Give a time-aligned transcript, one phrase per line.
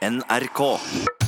[0.00, 1.19] NRK.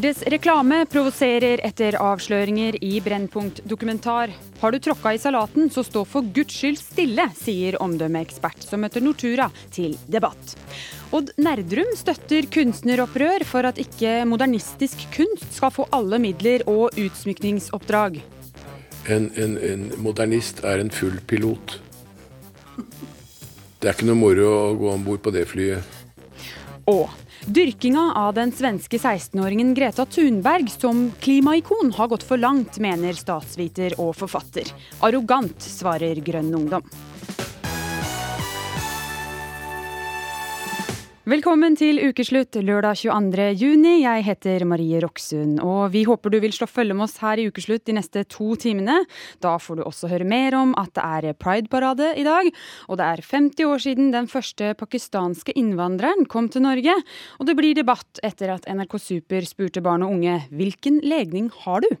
[0.00, 4.30] Gildes reklame provoserer etter avsløringer i Brennpunkt dokumentar.
[4.62, 9.04] Har du tråkka i salaten, så stå for guds skyld stille, sier omdømmeekspert som møter
[9.04, 10.56] Nortura til debatt.
[11.12, 18.22] Odd Nerdrum støtter kunstneropprør for at ikke modernistisk kunst skal få alle midler og utsmykningsoppdrag.
[19.04, 21.76] En, en, en modernist er en full pilot.
[23.76, 25.98] Det er ikke noe moro å gå om bord på det flyet.
[26.88, 27.04] Og
[27.50, 33.96] dyrkinga av den svenske 16-åringen Greta Thunberg som klimaikon har gått for langt, mener statsviter
[33.98, 34.70] og forfatter.
[35.02, 36.86] Arrogant, svarer Grønn Ungdom.
[41.28, 43.50] Velkommen til ukeslutt lørdag 22.
[43.60, 43.90] juni.
[44.06, 47.44] Jeg heter Marie Roksund, og vi håper du vil slå følge med oss her i
[47.50, 49.02] Ukeslutt de neste to timene.
[49.44, 52.48] Da får du også høre mer om at det er prideparade i dag,
[52.88, 56.96] og det er 50 år siden den første pakistanske innvandreren kom til Norge.
[57.36, 61.84] Og det blir debatt etter at NRK Super spurte barn og unge hvilken legning har
[61.84, 61.92] du?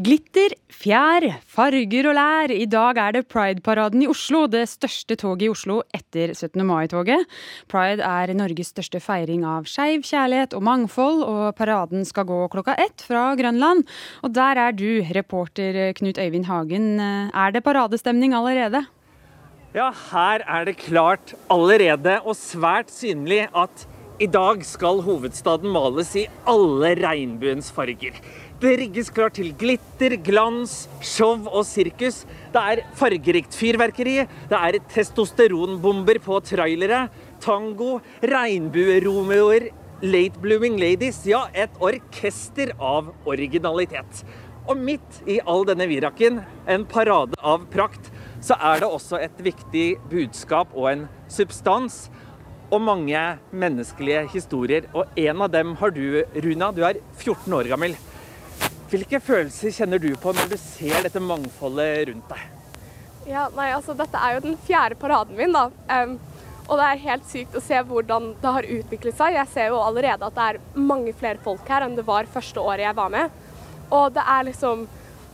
[0.00, 2.52] Glitter, fjær, farger og lær.
[2.54, 6.62] I dag er det Pride-paraden i Oslo, det største toget i Oslo etter 17.
[6.64, 7.26] mai-toget.
[7.68, 12.78] Pride er Norges største feiring av skeiv kjærlighet og mangfold, og paraden skal gå klokka
[12.80, 13.84] ett fra Grønland.
[14.24, 16.96] Og der er du, reporter Knut Øyvind Hagen.
[16.96, 18.86] Er det paradestemning allerede?
[19.76, 23.84] Ja, her er det klart allerede og svært synlig at
[24.20, 28.16] i dag skal hovedstaden males i alle regnbuens farger.
[28.60, 32.26] Det rigges klart til glitter, glans, show og sirkus.
[32.52, 34.18] Det er fargerikt fyrverkeri,
[34.50, 37.06] det er testosteronbomber på trailere,
[37.40, 39.70] tango, regnbueromeoer,
[40.04, 41.22] late blooming ladies.
[41.24, 44.20] Ja, et orkester av originalitet.
[44.68, 48.12] Og midt i all denne viraken, en parade av prakt,
[48.44, 52.10] så er det også et viktig budskap og en substans.
[52.68, 53.24] Og mange
[53.56, 54.84] menneskelige historier.
[54.92, 56.70] Og en av dem har du, Runa.
[56.76, 57.96] Du er 14 år gammel.
[58.90, 62.46] Hvilke følelser kjenner du på når du ser dette mangfoldet rundt deg?
[63.30, 65.54] Ja, nei, altså Dette er jo den fjerde paraden min.
[65.54, 65.68] da.
[65.86, 66.16] Um,
[66.66, 69.36] og det er helt sykt å se hvordan det har utviklet seg.
[69.36, 72.62] Jeg ser jo allerede at det er mange flere folk her enn det var første
[72.62, 73.38] året jeg var med.
[73.90, 74.88] Og det er liksom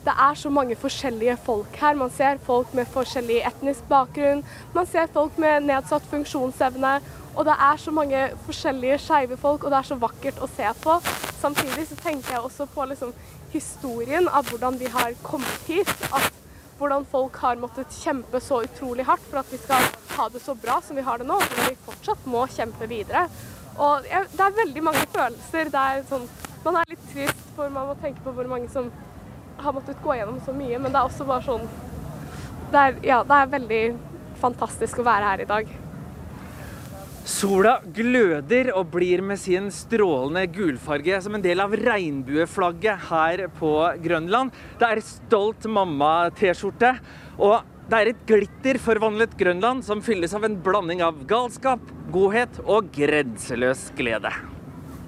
[0.06, 1.96] Det er så mange forskjellige folk her.
[1.98, 4.44] Man ser folk med forskjellig etnisk bakgrunn.
[4.74, 6.92] Man ser folk med nedsatt funksjonsevne.
[7.34, 10.70] Og det er så mange forskjellige skeive folk, og det er så vakkert å se
[10.84, 10.94] på.
[11.40, 13.10] Samtidig så tenker jeg også på liksom
[13.52, 15.92] historien av hvordan vi har kommet hit.
[16.10, 16.32] At
[16.78, 19.86] hvordan folk har måttet kjempe så utrolig hardt for at vi skal
[20.16, 21.38] ha det så bra som vi har det nå.
[21.40, 23.26] Og vi fortsatt må kjempe videre.
[23.76, 25.72] Og det er veldig mange følelser.
[25.72, 26.28] Det er sånn,
[26.64, 28.90] man er litt trist, for man må tenke på hvor mange som
[29.62, 30.78] har måttet gå gjennom så mye.
[30.78, 31.68] Men det er også bare sånn
[32.66, 33.82] det er, ja, det er veldig
[34.40, 35.68] fantastisk å være her i dag.
[37.26, 43.72] Sola gløder og blir med sin strålende gulfarge som en del av regnbueflagget her på
[44.04, 44.54] Grønland.
[44.78, 46.94] Det er stolt mamma-T-skjorte,
[47.42, 51.82] og det er et glitterforvandlet Grønland som fylles av en blanding av galskap,
[52.14, 54.30] godhet og grenseløs glede.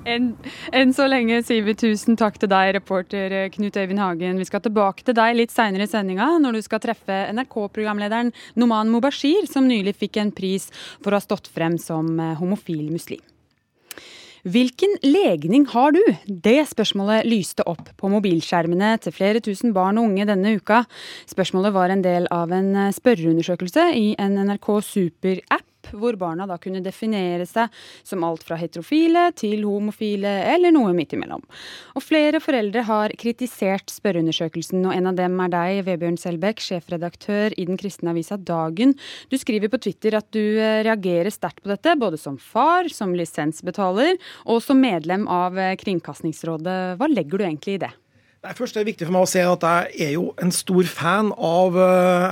[0.06, 0.28] Enn
[0.72, 4.38] en så lenge sier vi tusen takk til deg, reporter Knut Øyvind Hagen.
[4.38, 8.92] Vi skal tilbake til deg litt seinere i sendinga, når du skal treffe NRK-programlederen Noman
[8.92, 10.70] Mubashir, som nylig fikk en pris
[11.02, 13.24] for å ha stått frem som homofil muslim.
[14.48, 16.02] Hvilken legning har du?
[16.24, 20.84] Det spørsmålet lyste opp på mobilskjermene til flere tusen barn og unge denne uka.
[21.28, 26.82] Spørsmålet var en del av en spørreundersøkelse i en NRK Super-app hvor barna da kunne
[26.84, 27.72] definere seg
[28.06, 31.44] som alt fra heterofile til homofile, eller noe midt imellom.
[31.96, 37.56] Og flere foreldre har kritisert spørreundersøkelsen, og en av dem er deg, Vebjørn Selbekk, sjefredaktør
[37.56, 38.96] i den kristne avisa Dagen.
[39.32, 44.16] Du skriver på Twitter at du reagerer sterkt på dette, både som far, som lisensbetaler
[44.46, 46.98] og som medlem av Kringkastingsrådet.
[46.98, 47.94] Hva legger du egentlig i det?
[48.38, 50.86] Nei, først er det viktig for meg å si at jeg er jo en stor
[50.86, 51.74] fan av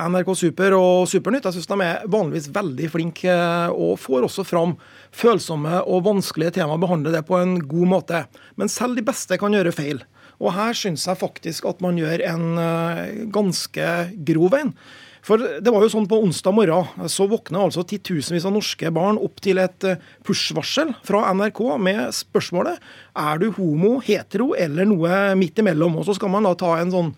[0.06, 1.48] NRK Super og Supernytt.
[1.48, 3.34] Jeg syns de er vanligvis veldig flinke
[3.74, 4.76] og får også fram
[5.10, 6.78] følsomme og vanskelige temaer.
[6.84, 8.20] Behandler det på en god måte.
[8.54, 10.04] Men selv de beste kan gjøre feil.
[10.38, 12.46] Og her syns jeg faktisk at man gjør en
[13.34, 13.90] ganske
[14.30, 14.76] grov en.
[15.26, 19.18] For det var jo sånn På onsdag morgen så våkna altså titusenvis av norske barn
[19.18, 19.88] opp til et
[20.26, 22.78] push-varsel fra NRK med spørsmålet
[23.18, 25.98] er du homo, hetero eller noe midt imellom.
[25.98, 27.12] Og Så skal man da ta en sånn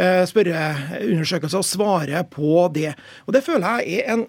[0.00, 2.94] spørreundersøkelse og svare på det.
[3.26, 4.26] Og Det føler jeg er en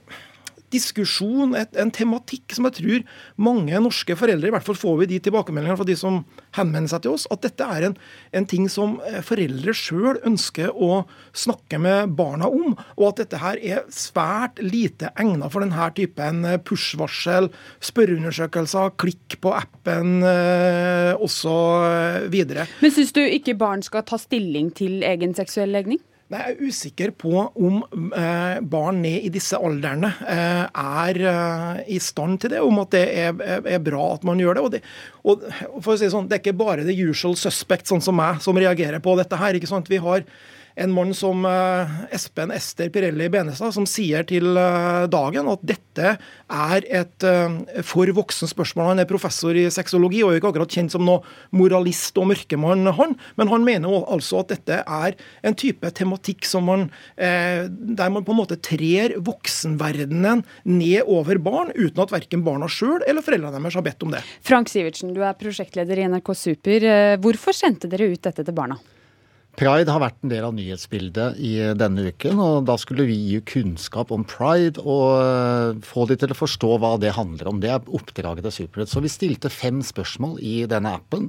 [0.72, 3.06] diskusjon, et, en tematikk som jeg tror
[3.42, 6.22] mange norske foreldre, i hvert fall får vi de tilbakemeldingene fra de som
[6.58, 7.98] henvender seg til oss, at dette er en,
[8.38, 11.04] en ting som eh, foreldre sjøl ønsker å
[11.38, 16.46] snakke med barna om, og at dette her er svært lite egnet for denne typen
[16.48, 17.52] eh, push-varsel,
[17.84, 22.32] spørreundersøkelser, klikk på appen eh, osv.
[22.32, 26.02] Men syns du ikke barn skal ta stilling til egen seksuell legning?
[26.32, 27.82] Jeg er usikker på om
[28.16, 32.94] eh, barn ned i disse aldrene eh, er eh, i stand til det, om at
[32.96, 34.64] det er, bra at man gjør det.
[34.64, 34.82] Og, det.
[35.26, 35.44] og,
[35.84, 38.56] for å si sånn, det er ikke bare the usual suspect, sånn som meg, som
[38.56, 39.60] reagerer på dette her.
[39.60, 39.92] ikke sant?
[39.92, 40.24] Vi har
[40.76, 46.14] en mann som eh, Espen Ester Pirelli Benestad, som sier til eh, Dagen at dette
[46.16, 48.92] er et eh, for voksen spørsmål.
[48.94, 51.24] Han er professor i sexologi og er ikke akkurat kjent som noe
[51.56, 53.18] moralist og mørkemann, han.
[53.40, 56.88] Men han mener altså at dette er en type tematikk som man,
[57.18, 63.04] der man på en måte trer voksenverdenen ned over barn, uten at verken barna sjøl
[63.08, 64.24] eller foreldrene deres har bedt om det.
[64.48, 66.88] Frank Sivertsen, du er prosjektleder i NRK Super.
[67.24, 68.80] Hvorfor sendte dere ut dette til barna?
[69.60, 73.42] Pride har vært en del av nyhetsbildet i denne uken, og da skulle vi gi
[73.52, 77.60] kunnskap om pride og eh, få de til å forstå hva det handler om.
[77.60, 78.94] Det er oppdraget til Supernytt.
[78.94, 81.28] Så vi stilte fem spørsmål i denne appen.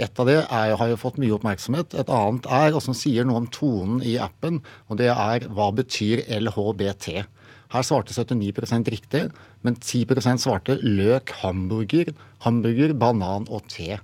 [0.00, 1.92] Et av det er, har jo fått mye oppmerksomhet.
[1.98, 5.68] Et annet er, og som sier noe om tonen i appen, og det er hva
[5.76, 7.08] betyr LHBT?
[7.68, 9.26] Her svarte 79% riktig,
[9.60, 12.14] men 10% svarte løk, hamburger,
[12.46, 13.98] hamburger, banan og te.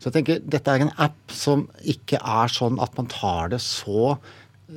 [0.00, 3.60] Så jeg tenker dette er en app som ikke er sånn at man tar det
[3.60, 4.14] så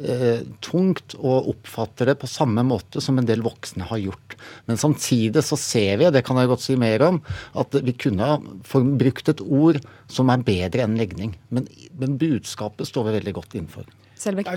[0.03, 4.35] eh, tungt og oppfatter det på samme måte som en del voksne har gjort.
[4.67, 7.21] Men samtidig så ser vi, det kan jeg godt si mer om,
[7.55, 9.79] at vi kunne ha brukt et ord
[10.11, 11.37] som er bedre enn legning.
[11.55, 13.87] Men, men budskapet står vi veldig godt innenfor.
[14.23, 14.49] Selbekk?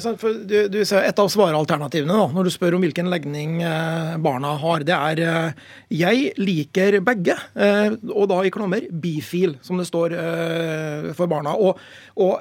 [0.46, 4.84] Du, du, et av svarealternativene da, når du spør om hvilken legning eh, barna har,
[4.86, 10.14] det er eh, 'jeg liker begge', eh, og da i klammer 'bifil', som det står
[11.16, 11.56] for barna.
[11.56, 11.78] Og,
[12.16, 12.40] og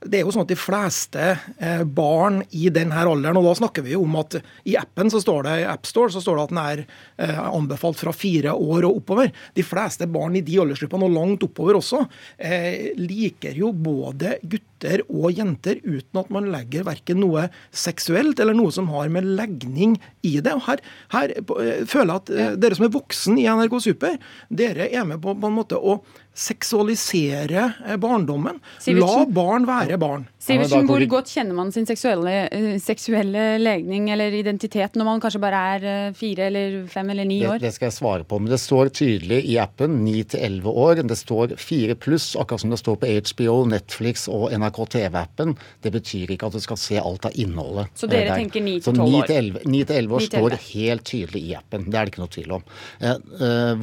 [0.00, 1.24] det er jo sånn at De fleste
[1.60, 4.38] eh, barn i denne alderen, og da snakker vi jo om at
[4.68, 6.82] i appen så står det i AppStore så står det at den er
[7.20, 9.32] eh, anbefalt fra fire år og oppover.
[9.56, 12.06] De fleste barn i de aldersgruppene, og langt oppover også,
[12.38, 18.56] eh, liker jo både gutter og jenter uten at man legger verken noe seksuelt eller
[18.56, 20.56] noe som har med legning i det.
[20.56, 20.80] Og Her,
[21.12, 21.36] her
[21.84, 24.16] føler jeg at dere som er voksen i NRK Super,
[24.48, 26.00] dere er med på, på en måte å
[26.34, 28.60] seksualisere eh, barndommen.
[28.96, 30.26] La barn være barn.
[30.40, 35.42] Sivertsen, hvor godt kjenner man sin seksuelle, eh, seksuelle, legning eller identitet når man kanskje
[35.42, 37.58] bare er eh, fire eller fem eller ni år?
[37.60, 40.72] Det, det skal jeg svare på, men det står tydelig i appen ni til elleve
[40.72, 41.02] år.
[41.04, 45.54] Det står fire pluss, akkurat som det står på HBO, Netflix og NRK TV-appen.
[45.84, 47.92] Det betyr ikke at du skal se alt av innholdet.
[48.00, 48.40] Så dere der.
[48.40, 49.62] tenker ni til tolv år?
[49.68, 51.90] Ni til elleve år står helt tydelig i appen.
[51.90, 52.68] Det er det ikke noe tvil om.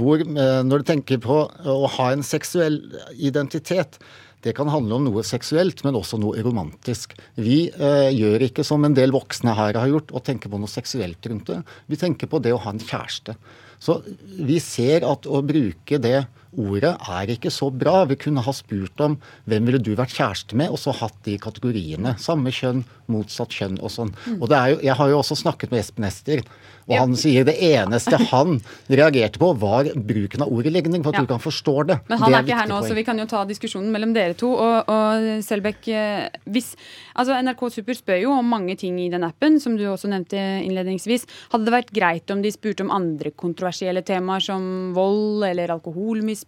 [0.02, 0.26] Hvor,
[0.66, 2.82] når du tenker på å ha en seksuell
[3.14, 4.02] identitet.
[4.46, 7.16] Det kan handle om noe seksuelt, men også noe romantisk.
[7.42, 10.72] Vi eh, gjør ikke som en del voksne her har gjort, og tenker på noe
[10.72, 11.62] seksuelt rundt det.
[11.90, 13.38] Vi tenker på det å ha en kjæreste.
[13.82, 14.00] Så
[14.38, 16.20] vi ser at å bruke det
[16.58, 18.02] ordet er ikke så bra.
[18.10, 19.18] Vi kunne ha spurt om
[19.50, 22.16] hvem ville du vært kjæreste med, og så hatt de kategoriene.
[22.22, 24.14] Samme kjønn, motsatt kjønn og sånn.
[24.26, 24.42] Mm.
[24.42, 26.44] Og jo, Jeg har jo også snakket med Espen Ester,
[26.88, 31.20] og han sier det eneste han reagerte på, var bruken av ordet legning, for at
[31.20, 31.26] ja.
[31.26, 31.98] du kan forstå det.
[32.08, 32.88] Men han er, er ikke her nå, poeng.
[32.88, 34.54] så vi kan jo ta diskusjonen mellom dere to.
[34.56, 36.74] Og, og Selbekk, eh, hvis
[37.18, 40.38] Altså, NRK Super spør jo om mange ting i den appen, som du også nevnte
[40.38, 41.26] innledningsvis.
[41.52, 46.47] Hadde det vært greit om de spurte om andre kontroversielle temaer som vold eller alkoholmisbruk?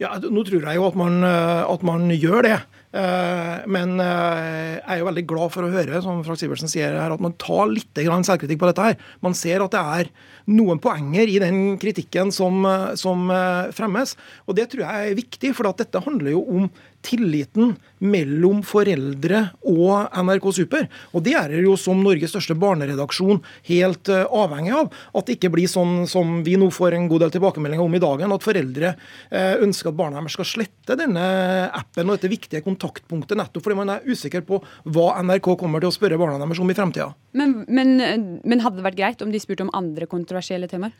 [0.00, 2.56] Ja, Nå tror jeg jo at man, eh, at man gjør det.
[2.92, 7.14] Eh, men jeg er jo veldig glad for å høre som Frank Sivertsen sier her,
[7.14, 8.88] at man tar litt selvkritikk på dette.
[8.88, 8.96] her.
[9.22, 10.10] Man ser at det er
[10.50, 12.66] noen poenger i den kritikken som,
[12.98, 13.30] som
[13.72, 14.16] fremmes.
[14.48, 16.70] Og Det tror jeg er viktig, for dette handler jo om
[17.04, 20.88] tilliten mellom foreldre og NRK Super.
[21.12, 24.90] Og det er det jo som Norges største barneredaksjon helt uh, avhengig av.
[25.14, 28.02] At det ikke blir sånn som vi nå får en god del tilbakemeldinger om i
[28.02, 31.24] dagen, at foreldre uh, ønsker at barna deres skal slette denne
[31.72, 34.60] appen og dette viktige kontaktpunktet, nettopp fordi man er usikker på
[34.94, 37.12] hva NRK kommer til å spørre barna deres om i fremtida.
[37.38, 37.96] Men, men,
[38.42, 40.94] men hadde det vært greit om de spurte om andre kontroversielle temaer?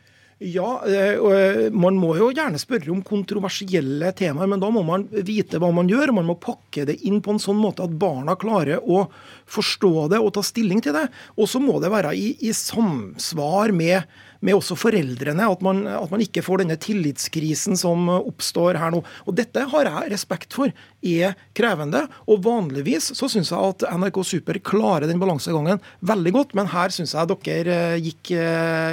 [0.45, 5.05] Ja, eh, eh, man må jo gjerne spørre om kontroversielle temaer, men da må man
[5.23, 6.11] vite hva man gjør.
[6.17, 9.05] Man må pakke det inn på en sånn måte at barna klarer å
[9.47, 11.05] forstå det og ta stilling til det.
[11.37, 14.03] Og så må det være i, i samsvar med,
[14.43, 18.99] med også foreldrene, at man, at man, ikke får denne tillitskrisen som oppstår her nå.
[19.23, 22.09] Og Dette har jeg respekt for er krevende.
[22.27, 26.91] og Vanligvis så syns jeg at NRK Super klarer den balansegangen veldig godt, men her
[26.91, 28.35] syns jeg dere eh, gikk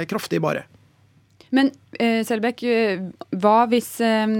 [0.07, 0.69] kraftig bare.
[1.51, 3.01] Men eh, Selbekk, eh,
[3.43, 4.35] hva hvis eh,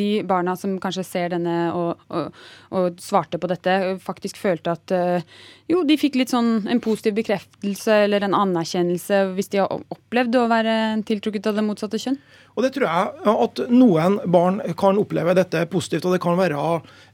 [0.00, 2.38] de barna som kanskje ser denne og, og,
[2.72, 5.26] og svarte på dette, faktisk følte at eh,
[5.70, 10.40] jo, de fikk litt sånn en positiv bekreftelse eller en anerkjennelse hvis de har opplevd
[10.40, 10.76] å være
[11.08, 12.16] tiltrukket av det motsatte kjønn?
[12.56, 16.58] Og det tror jeg at noen barn kan oppleve dette positivt, og det kan være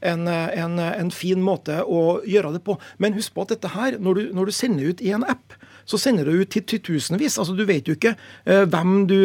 [0.06, 2.78] en, en, en fin måte å gjøre det på.
[3.02, 5.58] Men husk på at dette her, når du, når du sender ut i en app,
[5.86, 7.38] så sender du ut til titusenvis.
[7.40, 9.18] Altså, du vet jo ikke uh, hvem du,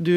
[0.00, 0.12] du,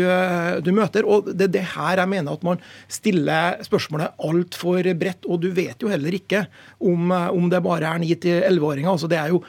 [0.65, 1.05] du, møter.
[1.05, 2.61] og Det er det her jeg mener at man
[2.91, 5.27] stiller spørsmålet altfor bredt.
[5.27, 6.45] Og du vet jo heller ikke
[6.81, 8.91] om, om det bare er 9-11-åringer.
[8.93, 9.41] Altså, det er jo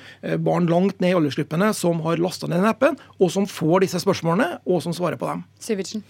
[0.44, 4.02] barn langt ned i aldersgruppene som har lasta ned den appen, og som får disse
[4.02, 5.44] spørsmålene, og som svarer på dem.
[5.62, 6.04] Sivertsen.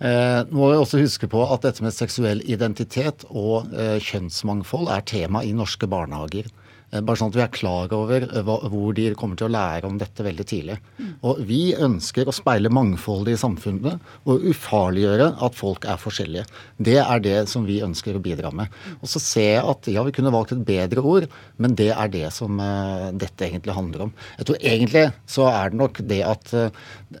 [0.00, 4.90] Eh, nå må vi også huske på at dette med seksuell identitet og eh, kjønnsmangfold
[4.92, 6.50] er tema i norske barnehager.
[6.94, 9.88] Eh, bare sånn at vi er klar over eh, hvor de kommer til å lære
[9.88, 10.78] om dette veldig tidlig.
[11.26, 16.46] Og Vi ønsker å speile mangfoldet i samfunnet og ufarliggjøre at folk er forskjellige.
[16.78, 18.72] Det er det som vi ønsker å bidra med.
[19.00, 21.26] Og så ser jeg at ja, vi kunne valgt et bedre ord,
[21.58, 24.12] men det er det som uh, dette egentlig handler om.
[24.38, 26.52] Jeg tror egentlig så er det nok det at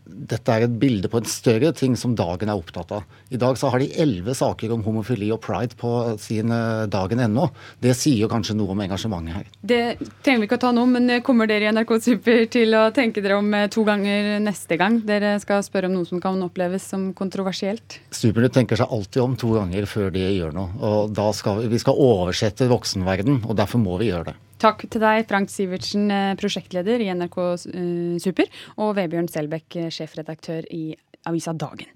[0.04, 3.06] dette er et bilde på en større ting som Dagen er opptatt av.
[3.34, 7.48] I dag så har de elleve saker om homofili og pride på sin uh, ennå.
[7.82, 9.48] Det sier jo kanskje noe om engasjementet her.
[9.64, 12.82] Det trenger vi ikke å ta nå, men kommer dere i NRK Super til å
[12.92, 16.36] tenke dere om eh, to ganger neste gang dere skal spørre om noe som kan
[16.44, 17.96] oppleves som kontroversielt?
[18.12, 20.68] Supernytt tenker seg alltid om to ganger før de gjør noe.
[20.84, 24.36] Og da skal vi, vi skal oversette voksenverden, og derfor må vi gjøre det.
[24.60, 30.68] Takk til deg, Frank Sivertsen, eh, prosjektleder i NRK eh, Super, og Vebjørn Selbekk, sjefredaktør
[30.76, 30.90] i
[31.24, 31.88] avisa Dagen.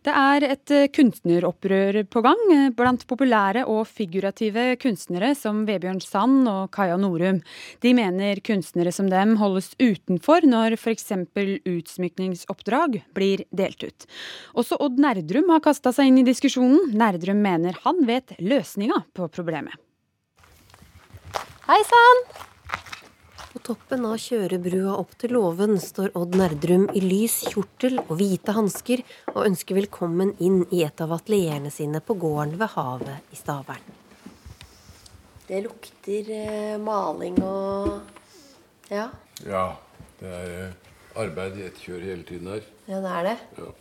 [0.00, 6.00] Det er et eh, kunstneropprør på gang eh, blant populære og figurative kunstnere som Vebjørn
[6.00, 7.42] Sand og Kaja Norum.
[7.84, 11.12] De mener kunstnere som dem holdes utenfor når f.eks.
[11.68, 14.08] utsmykningsoppdrag blir delt ut.
[14.56, 16.94] Også Odd Nerdrum har kasta seg inn i diskusjonen.
[16.96, 19.76] Nerdrum mener han vet løsninga på problemet.
[21.68, 22.48] Hei sann!
[23.50, 28.54] På toppen av kjørebrua opp til låven står Odd Nerdrum i lys kjortel og hvite
[28.54, 29.00] hansker
[29.32, 33.88] og ønsker velkommen inn i et av atelierene sine på gården ved havet i Stavern.
[35.48, 37.90] Det lukter eh, maling og
[38.92, 39.08] ja.
[39.42, 39.64] Ja.
[40.20, 42.62] Det er eh, arbeid i ett kjør hele tiden her.
[42.86, 43.36] Ja, det er det.
[43.58, 43.72] Ja.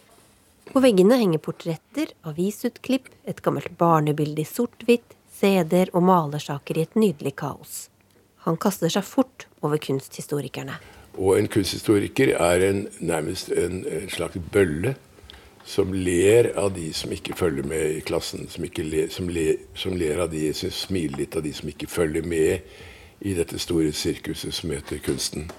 [0.74, 6.98] På veggene henger portretter, avisutklipp, et gammelt barnebilde i sort-hvitt, CD-er og malersaker i et
[6.98, 7.78] nydelig kaos.
[8.46, 10.78] Han kaster seg fort over kunsthistorikerne.
[11.20, 14.96] Og en kunsthistoriker er en, nærmest en, en, slags bølle
[15.68, 18.48] som ler av de som ikke følger med i klassen.
[18.50, 21.90] Som, ler, som, ler, som ler av de som smiler litt av de som ikke
[21.92, 22.64] følger med
[23.20, 25.50] i dette store sirkuset som heter kunsten.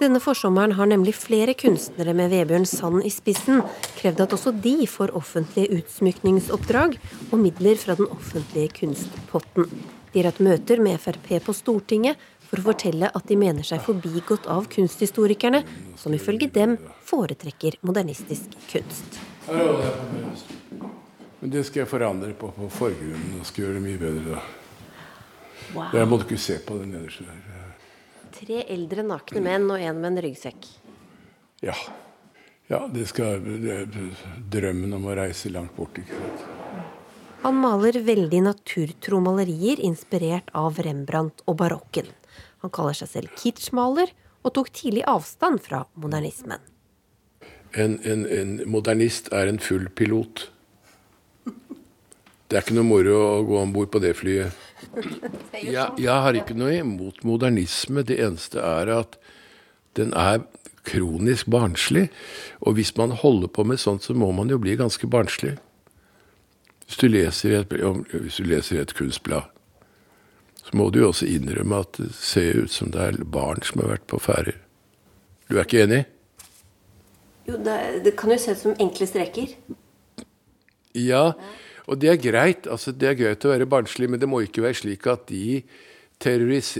[0.00, 3.60] Denne forsommeren har nemlig flere kunstnere med Vebjørn Sand i spissen
[3.98, 6.96] krevd at også de får offentlige utsmykningsoppdrag
[7.28, 9.68] og midler fra den offentlige kunstpotten.
[10.12, 12.18] De har hatt møter med Frp på Stortinget
[12.50, 15.62] for å fortelle at de mener seg forbigått av kunsthistorikerne,
[16.00, 16.74] som ifølge dem
[17.06, 19.20] foretrekker modernistisk kunst.
[21.40, 24.42] Men det skal jeg forandre på på forgrunnen og skal gjøre det mye bedre da.
[25.70, 25.94] Wow.
[25.94, 27.58] Jeg måtte ikke se på den nederste der.
[28.34, 30.66] Tre eldre nakne menn og en med en ryggsekk.
[31.62, 31.76] Ja.
[32.70, 33.82] Ja, det skal det
[34.50, 35.98] Drømmen om å reise langt bort.
[35.98, 36.59] ikke sant?
[37.40, 42.10] Han maler veldig naturtro malerier inspirert av Rembrandt og barokken.
[42.60, 46.60] Han kaller seg selv kitschmaler, og tok tidlig avstand fra modernismen.
[47.76, 50.46] En, en, en, modernist er en full pilot.
[52.50, 54.56] Det er ikke noe moro å gå om bord på det flyet.
[55.54, 58.02] Jeg, jeg, har ikke noe imot modernisme.
[58.04, 59.20] Det eneste er at
[59.96, 60.42] den er
[60.88, 62.08] kronisk barnslig.
[62.64, 65.58] Og hvis man holder på med sånt, så må man jo bli ganske barnslig.
[66.90, 67.72] Hvis du et,
[68.10, 69.46] hvis du leser et kunstblad,
[70.58, 73.84] så må du jo også innrømme at det ser ut som det er barn som
[73.84, 74.56] har vært på ferde.
[75.46, 76.00] Du er ikke enig?
[77.46, 77.76] Jo, det,
[78.08, 79.54] det, kan jo se ut som enkle streker.
[80.98, 81.22] Ja,
[81.86, 82.66] og det er greit.
[82.66, 85.62] Altså, det er greit å være barnslig, men det må ikke være slik at de
[86.18, 86.74] terroris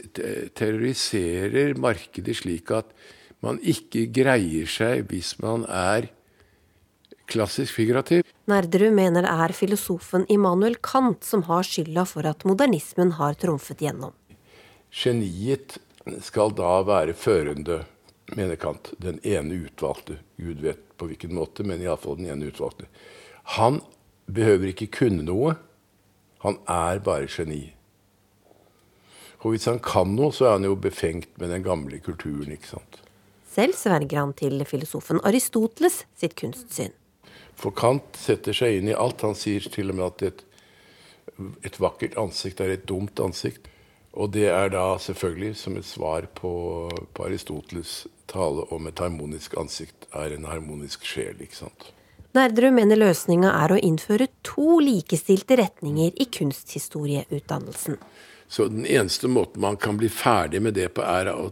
[0.58, 2.90] terroriserer markedet slik at
[3.46, 6.10] man ikke greier seg hvis man er
[7.30, 8.26] klassisk figurativ.
[8.50, 13.82] Nerdrud mener det er filosofen Immanuel Kant som har skylda for at modernismen har trumfet
[13.84, 14.12] gjennom.
[14.90, 15.78] Geniet
[16.26, 17.84] skal da være førende,
[18.34, 18.92] mener Kant.
[18.99, 20.18] Den ene utvalgte.
[20.40, 22.88] Gud vet på hvilken måte, men iallfall den ene utvalgte.
[23.56, 23.80] Han
[24.30, 25.56] behøver ikke kunne noe.
[26.44, 27.70] Han er bare geni.
[29.40, 32.52] Og hvis han kan noe, så er han jo befengt med den gamle kulturen.
[32.52, 33.00] ikke sant?
[33.50, 36.92] Selv sverger han til filosofen Aristoteles sitt kunstsyn.
[37.60, 39.24] For Kant setter seg inn i alt.
[39.26, 40.42] Han sier til og med at et,
[41.68, 43.68] et vakkert ansikt er et dumt ansikt.
[44.18, 46.52] Og det er da selvfølgelig som et svar på,
[47.14, 51.38] på Aristoteles' tale om et harmonisk ansikt er en harmonisk sjel.
[51.38, 51.90] ikke sant?
[52.34, 57.98] Nerdrum mener løsninga er å innføre to likestilte retninger i kunsthistorieutdannelsen.
[58.50, 61.50] Så den eneste måten man kan bli ferdig med det på, er å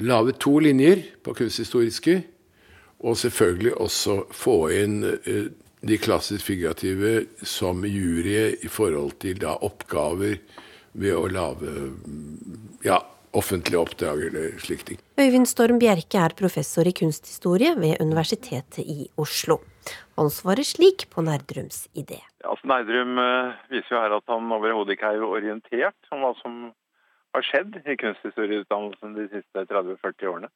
[0.00, 2.22] lage to linjer på kunsthistoriske,
[3.00, 9.56] og selvfølgelig også få inn eh, de klassisk figurative som jury i forhold til da
[9.64, 10.36] oppgaver
[10.92, 11.72] ved å lage
[12.84, 12.98] ja,
[13.36, 15.00] offentlige oppdrag eller slike ting.
[15.20, 19.60] Øyvind Storm Bjerke er professor i kunsthistorie ved Universitetet i Oslo.
[20.18, 22.20] Han svarer slik på Nerdrums idé.
[22.44, 26.58] Altså, Nerdrum uh, viser jo her at han overhodet ikke er orientert om hva som
[27.36, 30.50] har skjedd i kunsthistorieutdannelsen de siste 30-40 årene.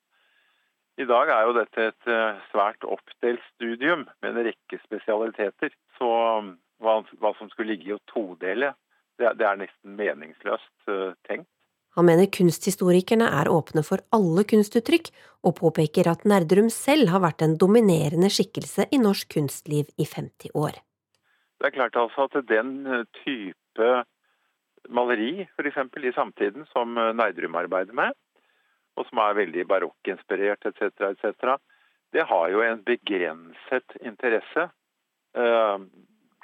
[1.00, 5.74] I dag er jo dette et uh, svært oppdelt studium med en rekke spesialiteter.
[5.98, 8.70] Så um, hva, hva, som skulle ligge i å todele,
[9.18, 11.50] det, det er nesten meningsløst uh, tenkt.
[11.94, 15.12] Han mener kunsthistorikerne er åpne for alle kunstuttrykk,
[15.46, 20.56] og påpeker at Nerdrum selv har vært en dominerende skikkelse i norsk kunstliv i 50
[20.58, 20.80] år.
[21.60, 23.90] Det er klart altså at den eh, type
[24.90, 25.78] maleri f.eks.
[26.02, 28.16] i samtiden som eh, Nerdrum arbeider med,
[28.94, 31.54] og som er veldig barokkinspirert etc., etc.,
[32.14, 34.68] det har jo en begrenset interesse
[35.34, 35.78] eh,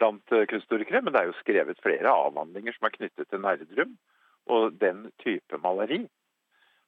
[0.00, 1.02] blant kunsthistorikere.
[1.04, 3.92] Men det er jo skrevet flere avhandlinger som er knyttet til Nerdrum
[4.50, 6.00] og den type maleri.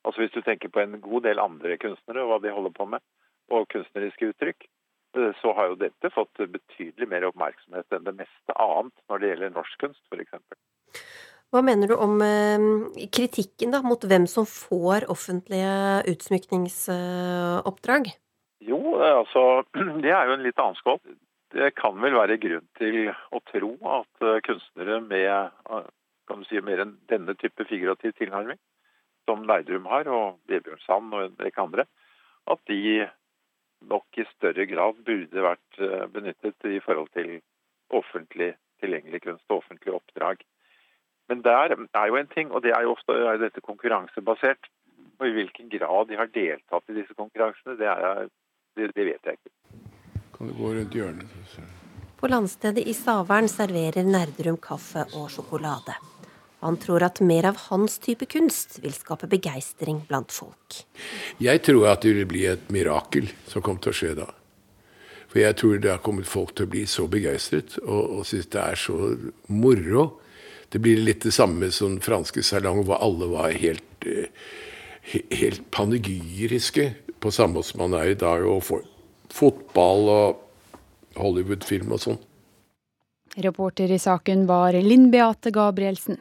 [0.02, 2.88] Altså Hvis du tenker på en god del andre kunstnere og hva de holder på
[2.90, 3.04] med,
[3.54, 4.66] og kunstneriske uttrykk,
[5.16, 9.32] eh, så har jo dette fått betydelig mer oppmerksomhet enn det meste annet når det
[9.32, 10.34] gjelder norsk kunst, f.eks.
[11.52, 12.62] Hva mener du om eh,
[13.12, 15.74] kritikken da, mot hvem som får offentlige
[16.12, 18.08] utsmykningsoppdrag?
[18.64, 19.44] Jo, eh, altså
[20.04, 21.02] det er jo en litt annen skål.
[21.52, 25.52] Det kan vel være grunn til å tro at kunstnere med
[26.32, 28.56] kan du si, mer enn denne type figurativ tilnærming,
[29.28, 31.84] som Leidrum har, og Vebjørn Sand og en rekke andre,
[32.50, 33.04] at de
[33.90, 37.38] nok i større grad burde vært eh, benyttet i forhold til
[37.92, 40.42] offentlig tilgjengelig kunst og offentlige oppdrag.
[41.32, 44.68] Men der er jo en ting, og det er jo ofte er dette konkurransebasert.
[45.16, 48.26] Og i hvilken grad de har deltatt i disse konkurransene, det, er,
[48.76, 49.52] det, det vet jeg ikke.
[50.36, 51.54] Kan du gå rundt hjørnet?
[52.20, 55.96] På landstedet i Stavern serverer Nerdrum kaffe og sjokolade.
[56.60, 60.82] Han tror at mer av hans type kunst vil skape begeistring blant folk.
[61.42, 64.28] Jeg tror at det vil bli et mirakel som kommer til å skje da.
[65.32, 68.52] For jeg tror det har kommet folk til å bli så begeistret og, og synes
[68.52, 68.98] det er så
[69.48, 70.10] moro.
[70.72, 74.32] Det blir litt det samme som franske salong, hvor alle var helt, eh,
[75.36, 76.94] helt panegyriske.
[77.20, 78.46] På samme måte som man er i dag.
[78.48, 78.82] Og for,
[79.28, 80.40] fotball og
[81.20, 82.20] Hollywood-film og sånn.
[83.36, 86.18] Reporter i saken var Linn Beate Gabrielsen.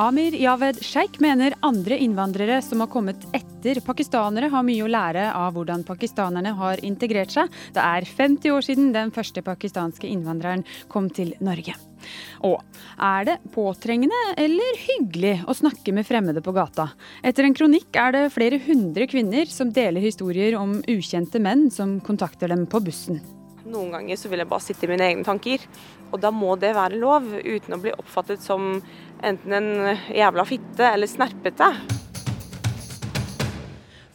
[0.00, 5.26] Amir Javed Sheikh mener andre innvandrere som har kommet etter pakistanere, har mye å lære
[5.36, 7.52] av hvordan pakistanerne har integrert seg.
[7.76, 11.76] Det er 50 år siden den første pakistanske innvandreren kom til Norge.
[12.40, 12.56] Og
[12.96, 16.88] er det påtrengende eller hyggelig å snakke med fremmede på gata?
[17.20, 21.98] Etter en kronikk er det flere hundre kvinner som deler historier om ukjente menn som
[22.00, 23.20] kontakter dem på bussen.
[23.68, 25.62] Noen ganger så vil jeg bare sitte i mine egne tanker,
[26.12, 28.80] og da må det være lov, uten å bli oppfattet som
[29.26, 31.68] enten en jævla fitte eller snerpete.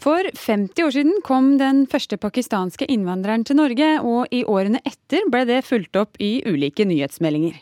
[0.08, 5.26] For 50 år siden kom den første pakistanske innvandreren til Norge, og i årene etter
[5.32, 7.58] ble det fulgt opp i ulike nyhetsmeldinger.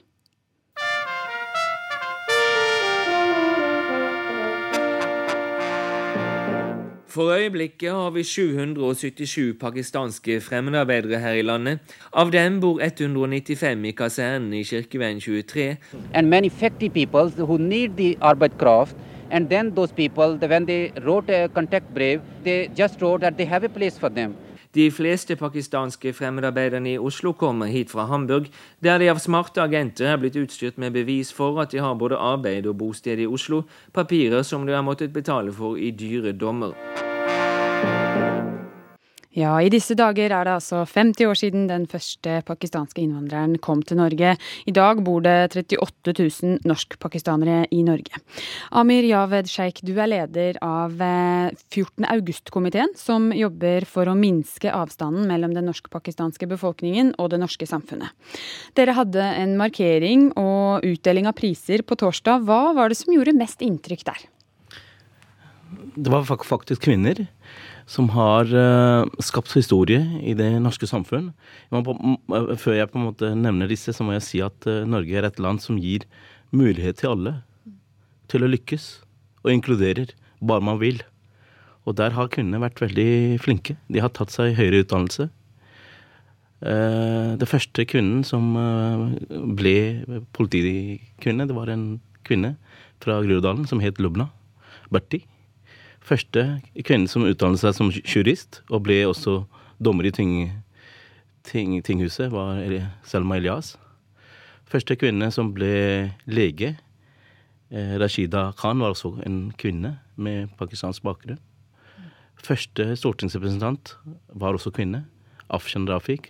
[7.16, 11.80] For øyeblikket har vi 777 pakistanske fremmedarbeidere her i landet.
[12.14, 15.78] Av dem bor 195 i kasernen i Kirkeveien 23.
[16.14, 18.96] And many factory people who need the arbeidskraft.
[19.32, 23.46] And then those people, when they wrote a contact brave, they just wrote that they
[23.46, 24.36] have a place for them.
[24.76, 28.46] De fleste pakistanske fremmedarbeiderne i Oslo kommer hit fra Hamburg,
[28.84, 32.20] der de av smarte agenter er blitt utstyrt med bevis for at de har både
[32.20, 33.62] arbeid og bosted i Oslo,
[33.94, 37.05] papirer som de har måttet betale for i dyre dommer.
[39.36, 43.82] Ja, i disse dager er det altså 50 år siden den første pakistanske innvandreren kom
[43.84, 44.38] til Norge.
[44.64, 48.22] I dag bor det 38 000 norsk-pakistanere i Norge.
[48.72, 52.06] Amir Javed Sheikh, du er leder av 14.
[52.06, 57.68] Eh, august-komiteen, som jobber for å minske avstanden mellom den norsk-pakistanske befolkningen og det norske
[57.68, 58.16] samfunnet.
[58.80, 62.48] Dere hadde en markering og utdeling av priser på torsdag.
[62.48, 64.24] Hva var det som gjorde mest inntrykk der?
[65.96, 67.26] Det var faktisk kvinner
[67.88, 71.32] som har uh, skapt historie i det norske samfunn.
[71.72, 75.28] før jeg på en måte nevner disse, så må jeg si at uh, Norge er
[75.28, 76.06] et land som gir
[76.52, 77.36] mulighet til alle
[78.28, 79.04] til å lykkes,
[79.46, 81.04] og inkluderer, bare man vil.
[81.86, 83.78] Og der har kvinnene vært veldig flinke.
[83.88, 85.30] De har tatt seg høyere utdannelse.
[86.66, 88.56] Det første kvinnen som
[89.30, 89.76] ble
[90.34, 92.56] politikvinne, det var en kvinne
[93.04, 94.32] fra Groruddalen som het Lubna.
[94.90, 95.22] Berti.
[96.06, 96.42] Første
[96.86, 99.40] kvinne som utdannet seg som jurist, og ble også
[99.82, 100.34] dommer i ting,
[101.48, 102.62] ting, tinghuset, var
[103.10, 103.74] Selma Elias.
[104.70, 106.76] Første kvinne som ble lege,
[107.72, 111.40] eh, Rashida Khan, var også en kvinne med pakistansk bakgrunn.
[112.38, 113.96] Første stortingsrepresentant
[114.30, 115.08] var også kvinne,
[115.50, 116.30] Afshan Rafik.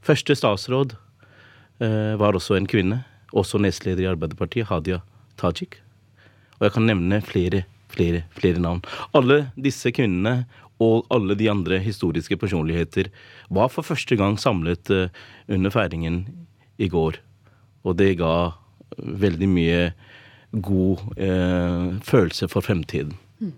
[0.00, 0.94] Første statsråd
[1.82, 3.02] eh, var også en kvinne,
[3.34, 5.00] også nestleder i Arbeiderpartiet, Hadia
[5.36, 5.80] Tajik.
[6.60, 7.64] Og jeg kan nevne flere
[7.98, 8.82] flere, flere navn.
[9.16, 10.44] Alle disse kvinnene
[10.82, 13.10] og alle de andre historiske personligheter
[13.54, 15.10] var for første gang samlet eh,
[15.50, 16.22] under feiringen
[16.78, 17.18] i går.
[17.82, 18.52] Og det ga
[18.98, 19.80] veldig mye
[20.64, 23.16] god eh, følelse for fremtiden.
[23.40, 23.54] Hmm.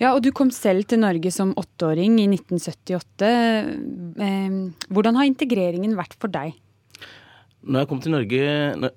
[0.00, 3.32] Ja, og Du kom selv til Norge som åtteåring i 1978.
[4.22, 4.60] Eh,
[4.94, 6.54] hvordan har integreringen vært for deg?
[7.64, 8.88] Når jeg kom til Norge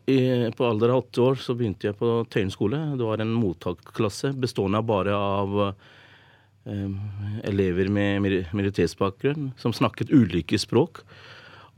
[0.58, 2.80] på alder av åtte år, så begynte jeg på Tøyen skole.
[3.00, 5.56] Det var en mottaksklasse bestående bare av
[6.68, 6.98] um,
[7.48, 11.00] elever med minoritetsbakgrunn som snakket ulike språk.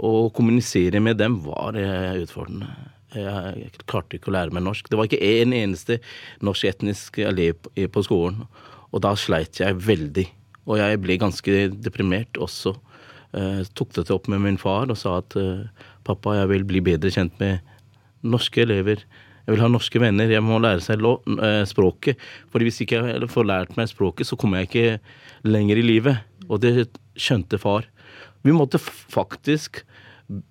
[0.02, 2.72] Å kommunisere med dem var uh, utfordrende.
[3.14, 4.90] Jeg klarte ikke å lære meg norsk.
[4.90, 6.00] Det var ikke en eneste
[6.46, 8.44] norsk etnisk elev på skolen.
[8.90, 10.26] Og da sleit jeg veldig.
[10.70, 12.76] Og jeg ble ganske deprimert også.
[13.36, 15.68] Uh, tok dette opp med min far og sa at uh,
[16.08, 17.60] Pappa, jeg vil bli bedre kjent med
[18.26, 19.04] norske elever.
[19.50, 20.30] Jeg vil ha norske venner.
[20.30, 22.20] Jeg må lære seg eh, språket.
[22.54, 26.20] For hvis ikke jeg får lært meg språket, så kommer jeg ikke lenger i livet.
[26.46, 27.88] Og det skjønte far.
[28.46, 29.82] Vi måtte faktisk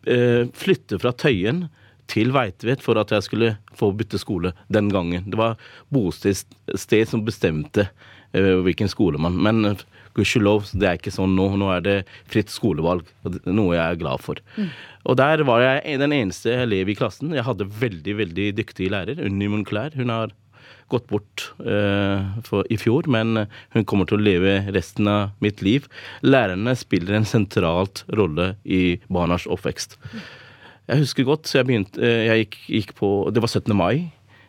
[0.03, 1.69] eh, flytte fra Tøyen
[2.11, 5.31] til Veitvet for at jeg skulle få bytte skole den gangen.
[5.31, 5.55] Det var
[5.95, 7.87] bosted som bestemte
[8.33, 9.79] hvilken skole man Men
[10.19, 11.49] gudskjelov, det er ikke sånn nå.
[11.61, 11.97] Nå er det
[12.31, 13.07] fritt skolevalg,
[13.47, 14.43] noe jeg er glad for.
[14.59, 14.69] Mm.
[15.09, 17.33] Og der var jeg den eneste elev i klassen.
[17.37, 19.97] Jeg hadde veldig, veldig dyktig lærer, Unni Munklær.
[19.97, 20.35] Hun har
[20.89, 23.45] gått bort uh, for, i fjor, men
[23.77, 25.89] hun kommer til å leve resten av mitt liv.
[26.25, 29.99] Lærerne spiller en sentralt rolle i barnas oppvekst.
[30.89, 33.77] Jeg husker godt, så jeg begynte uh, Jeg gikk, gikk, på Det var 17.
[33.77, 34.09] mai.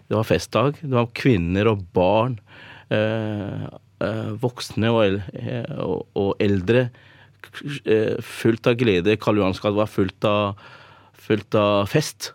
[0.09, 0.79] Det var festdag.
[0.81, 2.39] Det var kvinner og barn.
[2.89, 3.65] Eh,
[4.41, 5.19] voksne og,
[5.83, 6.87] og, og, eldre
[7.85, 9.17] eh, fullt av glede.
[9.21, 10.61] Karl Johans gate var fullt av,
[11.27, 12.33] fullt av fest.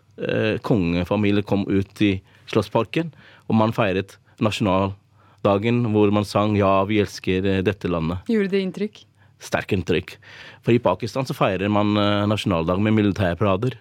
[0.63, 2.13] Kongefamilien kom ut i
[2.47, 3.09] Slottsparken,
[3.49, 8.23] og man feiret nasjonaldagen hvor man sang 'Ja, vi elsker dette landet'.
[8.31, 9.01] Gjorde det inntrykk?
[9.43, 10.15] Sterkt inntrykk.
[10.63, 11.91] For i Pakistan så feirer man
[12.29, 13.75] nasjonaldagen med militærparader.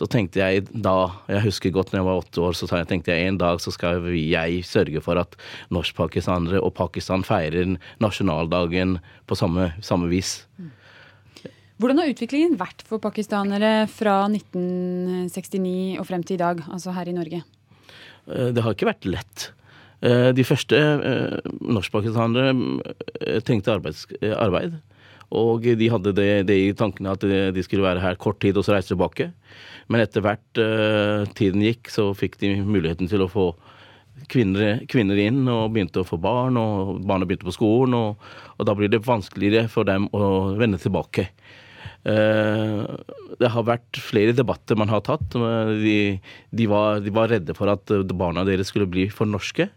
[0.00, 3.28] Så tenkte jeg da, jeg husker godt når jeg var åtte år, så tenkte jeg
[3.28, 5.36] en dag så skal jeg sørge for at
[5.68, 8.96] norskpakistanere og Pakistan feirer nasjonaldagen
[9.28, 10.38] på samme, samme vis.
[11.80, 17.08] Hvordan har utviklingen vært for pakistanere fra 1969 og frem til i dag, altså her
[17.08, 17.44] i Norge?
[18.24, 19.50] Eh, det har ikke vært lett.
[20.00, 24.80] Eh, de første eh, norskpakistanere tenkte arbeids, arbeid.
[25.30, 28.66] Og de hadde det, det, i tankene at de skulle være her kort tid og
[28.66, 29.30] så reise tilbake.
[29.90, 33.52] Men etter hvert uh, tiden gikk, så fikk de muligheten til å få
[34.30, 37.96] kvinner, kvinner, inn og begynte å få barn, og barna begynte på skolen.
[37.96, 41.30] Og, og da blir det vanskeligere for dem å vende tilbake.
[42.00, 42.86] Uh,
[43.38, 45.30] det har vært flere debatter man har tatt.
[45.30, 49.70] De, de, var, de var redde for at barna deres skulle bli for norske.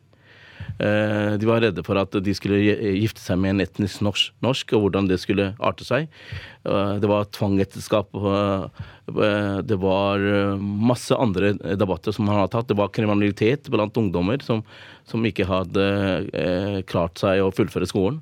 [0.80, 2.58] Eh, de var redde for at de skulle
[2.98, 6.10] gifte seg med en etnisk norsk, norsk og hvordan det skulle arte seg.
[6.66, 8.10] Eh, det var tvangekteskap.
[8.18, 10.26] Eh, det var
[10.60, 12.72] masse andre debatter som han har tatt.
[12.72, 14.64] Det var kriminalitet blant ungdommer som,
[15.06, 18.22] som ikke hadde klart seg å fullføre skolen.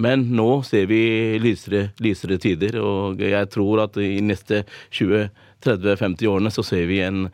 [0.00, 6.52] Men nå ser vi lysere, lysere tider, og jeg tror at i neste 20-30-50 årene
[6.54, 7.26] så ser vi en,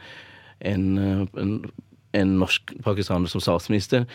[0.66, 0.88] en,
[1.38, 1.54] en
[2.16, 4.06] en norsk pakistaner som statsminister.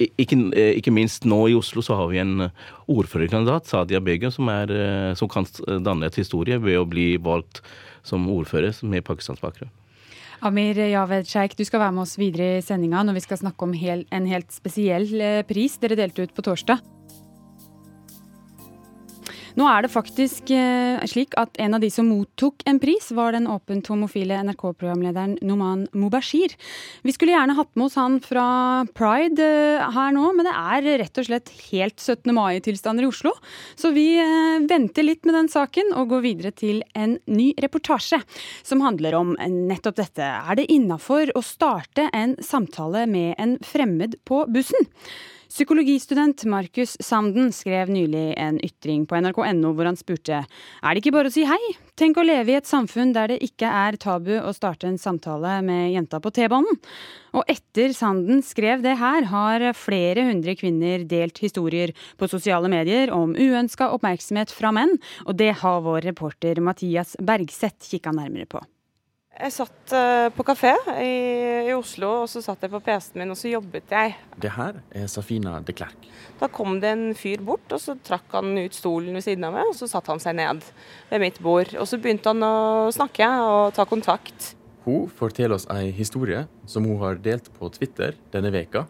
[0.00, 4.32] Ikke, eh, ikke, minst nå i Oslo så har vi en eh, ordførerkandidat, Sadia Begum,
[4.32, 5.46] som, eh, som kan
[5.84, 7.62] danne et historie ved å bli valgt
[8.02, 9.70] som ordfører med pakistansk bakgrunn.
[10.42, 13.62] Amir Javed Sheikh, du skal være med oss videre i sendinga når vi skal snakke
[13.62, 15.12] om hel, en helt spesiell
[15.46, 16.82] pris dere delte ut på torsdag.
[19.58, 23.34] Nå er det faktisk eh, slik at en av de som mottok en pris, var
[23.36, 26.54] den åpent homofile NRK-programlederen Noman Mubashir.
[27.04, 28.46] Vi skulle gjerne hatt med oss han fra
[28.96, 32.32] Pride eh, her nå, men det er rett og slett helt 17.
[32.36, 33.34] mai-tilstander i Oslo.
[33.76, 38.22] Så vi eh, venter litt med den saken og går videre til en ny reportasje
[38.64, 40.24] som handler om nettopp dette.
[40.24, 44.88] Er det innafor å starte en samtale med en fremmed på bussen?
[45.52, 51.12] Psykologistudent Markus Sanden skrev nylig en ytring på nrk.no hvor han spurte er det ikke
[51.12, 51.58] bare å si hei?
[52.00, 55.58] Tenk å leve i et samfunn der det ikke er tabu å starte en samtale
[55.66, 56.80] med jenta på T-banen.
[57.36, 63.12] Og etter Sanden skrev det her, har flere hundre kvinner delt historier på sosiale medier
[63.12, 64.96] om uønska oppmerksomhet fra menn,
[65.28, 68.64] og det har vår reporter Mathias Bergseth kikka nærmere på.
[69.32, 71.12] Jeg satt uh, på kafé i,
[71.64, 74.12] i, Oslo, og så satt jeg på PC-en min og så jobbet jeg.
[74.36, 76.08] Det her er Safina de Klerk.
[76.38, 79.56] Da kom det en fyr bort, og så trakk han ut stolen ved siden av
[79.56, 80.60] meg, og så satte han seg ned
[81.08, 81.72] ved mitt bord.
[81.80, 84.52] Og så begynte han å snakke og ta kontakt.
[84.84, 88.84] Hun forteller oss ei historie som hun har delt på Twitter denne veka,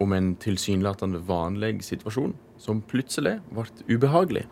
[0.00, 4.48] om en tilsynelatende vanlig situasjon som plutselig ble ubehagelig.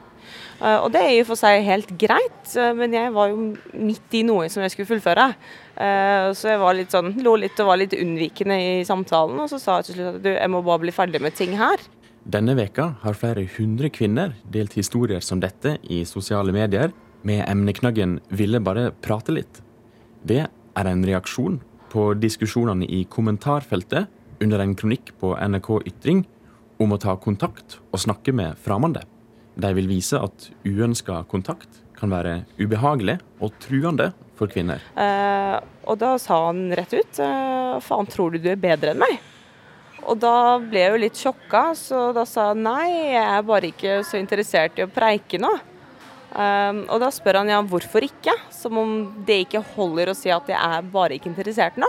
[0.62, 3.52] Eh, og det er i og for seg helt greit, eh, men jeg var jo
[3.74, 5.32] midt i noe som jeg skulle fullføre.
[5.74, 9.50] Eh, så jeg var litt sånn, lå litt og var litt unnvikende i samtalen, og
[9.50, 11.82] så sa jeg til slutt at du, jeg må bare bli ferdig med ting her.
[12.22, 18.18] Denne veka har flere hundre kvinner delt historier som dette i sosiale medier, med emneknaggen
[18.30, 19.62] 'ville bare prate litt'.
[20.26, 21.60] Det er en reaksjon
[21.92, 24.08] på diskusjonene i kommentarfeltet
[24.42, 26.24] under en kronikk på NRK Ytring
[26.82, 29.04] om å ta kontakt og snakke med fremmede.
[29.54, 34.82] De vil vise at uønska kontakt kan være ubehagelig og truende for kvinner.
[34.98, 39.02] Eh, og da sa han rett ut eh, faen, tror du du er bedre enn
[39.02, 39.20] meg?
[40.02, 43.70] Og da ble jeg jo litt sjokka, så da sa han nei, jeg er bare
[43.70, 45.52] ikke så interessert i å preike nå.
[46.32, 48.34] Um, og da spør han ja, hvorfor ikke?
[48.54, 48.92] Som om
[49.28, 51.88] det ikke holder å si at jeg er bare ikke interessert nå.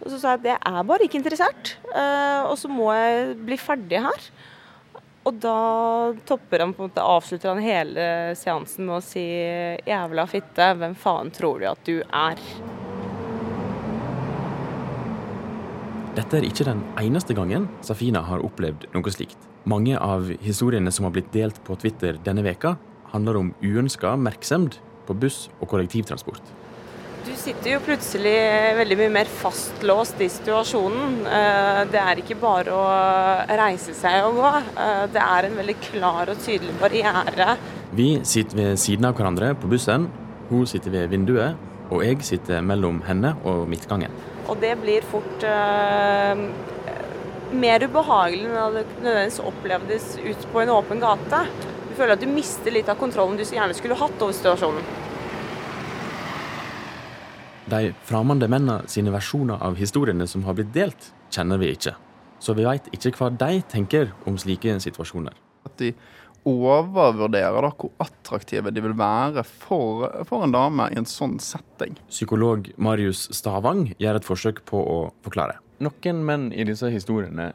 [0.00, 3.36] Og så sa jeg at jeg er bare ikke interessert, uh, og så må jeg
[3.44, 4.28] bli ferdig her.
[5.24, 10.26] Og da topper han på en måte, avslutter han hele seansen med å si 'jævla
[10.28, 12.42] fitte, hvem faen tror du at du er'?
[16.14, 19.38] Dette er ikke den eneste gangen Safina har opplevd noe slikt.
[19.64, 22.76] Mange av historiene som har blitt delt på Twitter denne veka,
[23.10, 26.63] handler om uønska oppmerksomhet på buss og kollektivtransport.
[27.24, 28.32] Du sitter jo plutselig
[28.76, 31.22] veldig mye mer fastlåst i situasjonen.
[31.24, 32.82] Eh, det er ikke bare å
[33.48, 34.50] reise seg og gå.
[34.82, 37.54] Eh, det er en veldig klar og tydelig barriere.
[37.96, 40.04] Vi sitter ved siden av hverandre på bussen.
[40.50, 41.56] Hun sitter ved vinduet,
[41.88, 44.12] og jeg sitter mellom henne og midtgangen.
[44.44, 46.42] Og det blir fort uh,
[47.56, 51.40] mer ubehagelig enn det nødvendigvis opplevdes ut på en åpen gate.
[51.88, 55.03] Du føler at du mister litt av kontrollen du så gjerne skulle hatt over situasjonen.
[57.64, 61.94] De fremmede mennene sine versjoner av historiene som har blitt delt, kjenner vi ikke.
[62.42, 65.32] Så vi veit ikke hva de tenker om slike situasjoner.
[65.64, 65.94] At de
[66.44, 71.96] overvurderer da hvor attraktive de vil være for, for en dame i en sånn setting.
[72.10, 75.56] Psykolog Marius Stavang gjør et forsøk på å forklare.
[75.80, 77.54] Noen menn i disse historiene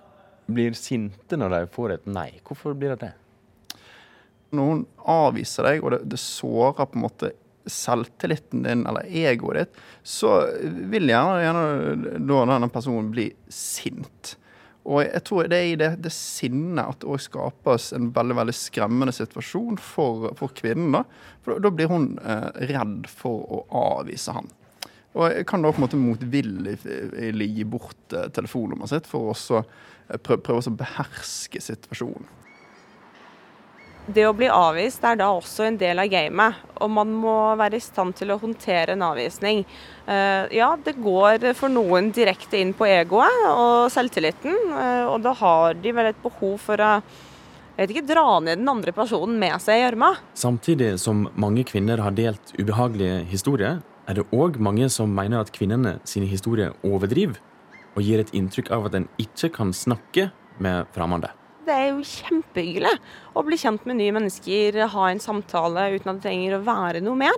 [0.49, 2.31] blir sinte når de får et nei.
[2.47, 3.13] Hvorfor blir det det?
[4.57, 7.31] Hun avviser deg, og det, det sårer på en måte
[7.73, 10.41] selvtilliten din eller egoet ditt, så
[10.91, 14.35] vil gjerne, gjerne da denne personen bli sint.
[14.89, 18.37] Og jeg tror det er i det, det sinnet at det òg skapes en veldig
[18.39, 20.95] veldig skremmende situasjon for, for kvinnen.
[20.95, 21.03] Da
[21.45, 23.61] For da blir hun eh, redd for å
[23.99, 24.49] avvise han.
[25.17, 29.61] Og jeg kan da på en måte motvillig gi bort eh, telefonnummeret sitt for å
[29.61, 32.37] eh, prøve, prøve å beherske situasjonen
[34.13, 37.77] det å bli avvist er da også en del av gamet, og man må være
[37.77, 39.63] i stand til å håndtere en avvisning.
[40.09, 45.35] Eh, ja, det går for noen direkte inn på egoet og selvtilliten, eh, og da
[45.37, 46.93] har de vel et behov for å
[47.79, 50.09] jeg vet ikke, dra ned den andre personen med seg i gjørma.
[50.35, 55.53] Samtidig som mange kvinner har delt ubehagelige historier, er det òg mange som mener at
[55.55, 57.39] kvinnene sine historier overdriver,
[57.95, 60.27] og gir et inntrykk av at en ikke kan snakke
[60.59, 61.31] med fremmede.
[61.69, 62.95] Det er jo kjempehyggelig
[63.37, 67.03] å bli kjent med nye mennesker, ha en samtale uten at det trenger å være
[67.05, 67.37] noe mer.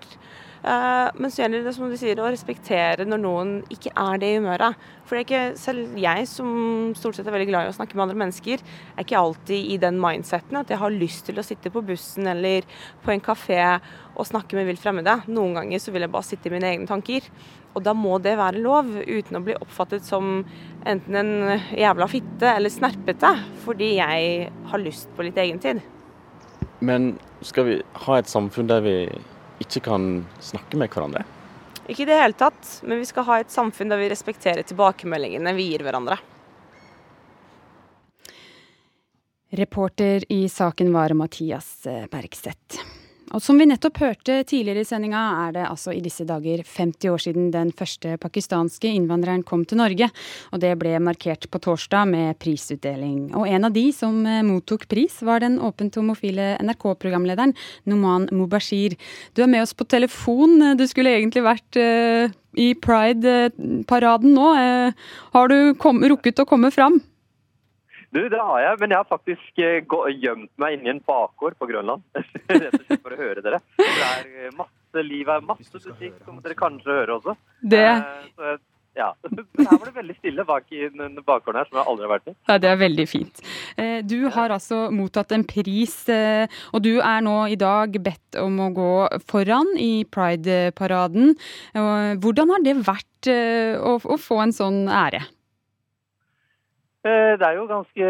[0.62, 4.30] Eh, men så gjelder det som du sier, å respektere når noen ikke er det
[4.30, 4.78] i humøret.
[5.04, 6.52] For det er ikke, selv jeg som
[6.96, 8.64] stort sett er veldig glad i å snakke med andre mennesker,
[8.94, 12.30] er ikke alltid i den mindseten at jeg har lyst til å sitte på bussen
[12.32, 12.68] eller
[13.04, 13.60] på en kafé
[14.16, 15.18] og snakke med vilt fremmede.
[15.28, 17.28] Noen ganger så vil jeg bare sitte i mine egne tanker.
[17.72, 20.42] Og da må det være lov, uten å bli oppfattet som
[20.88, 21.34] enten en
[21.78, 23.32] jævla fitte eller snerpete,
[23.64, 25.80] fordi jeg har lyst på litt egentid.
[26.84, 27.14] Men
[27.46, 28.96] skal vi ha et samfunn der vi
[29.62, 31.24] ikke kan snakke med hverandre?
[31.88, 35.56] Ikke i det hele tatt, men vi skal ha et samfunn der vi respekterer tilbakemeldingene
[35.58, 36.20] vi gir hverandre.
[39.52, 43.01] Reporter i saken var Mathias Bergseth.
[43.32, 47.12] Og som vi nettopp hørte tidligere i sendinga, er det altså i disse dager 50
[47.14, 50.10] år siden den første pakistanske innvandreren kom til Norge.
[50.52, 53.30] Og det ble markert på torsdag med prisutdeling.
[53.38, 57.56] Og en av de som eh, mottok pris, var den åpent homofile NRK-programlederen
[57.90, 58.98] Noman Mubashir.
[59.36, 60.60] Du er med oss på telefon.
[60.76, 64.52] Du skulle egentlig vært uh, i Pride-paraden nå.
[64.58, 67.00] Uh, har du kom, rukket å komme fram?
[68.12, 71.68] Du, det har jeg, men jeg har faktisk uh, gjemt meg inni en bakgård på
[71.70, 72.04] Grønland.
[72.52, 73.62] Rett og slett for å høre dere.
[73.80, 77.38] Det er eh, masse liv her, masse musikk som dere kanskje hører også.
[77.64, 77.88] Det...
[77.88, 78.58] Uh, så,
[79.00, 79.08] ja.
[79.56, 82.12] Men her var det veldig stille bak i den bakgården her, som jeg aldri har
[82.18, 82.36] vært i.
[82.50, 83.44] Ja, Det er veldig fint.
[84.12, 88.68] Du har altså mottatt en pris, og du er nå i dag bedt om å
[88.76, 88.94] gå
[89.32, 91.38] foran i Pride-paraden.
[91.72, 95.24] Hvordan har det vært å få en sånn ære?
[97.02, 98.08] Eh, det er jo ganske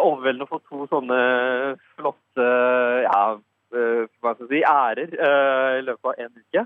[0.00, 1.16] overveldende å få to sånne
[1.98, 2.46] flotte
[3.04, 3.20] ja,
[3.76, 6.64] eh, hva skal jeg si, ærer eh, i løpet av en uke.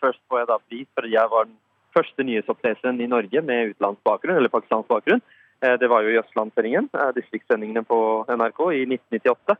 [0.00, 1.54] Først får jeg da pris fordi jeg var den
[1.94, 5.22] første nyhetsoppleseren i Norge med utenlandsk bakgrunn, eller pakistansk bakgrunn.
[5.58, 7.96] Det var jo i Østlandssendingen, distriktssendingene på
[8.30, 9.56] NRK i 1998.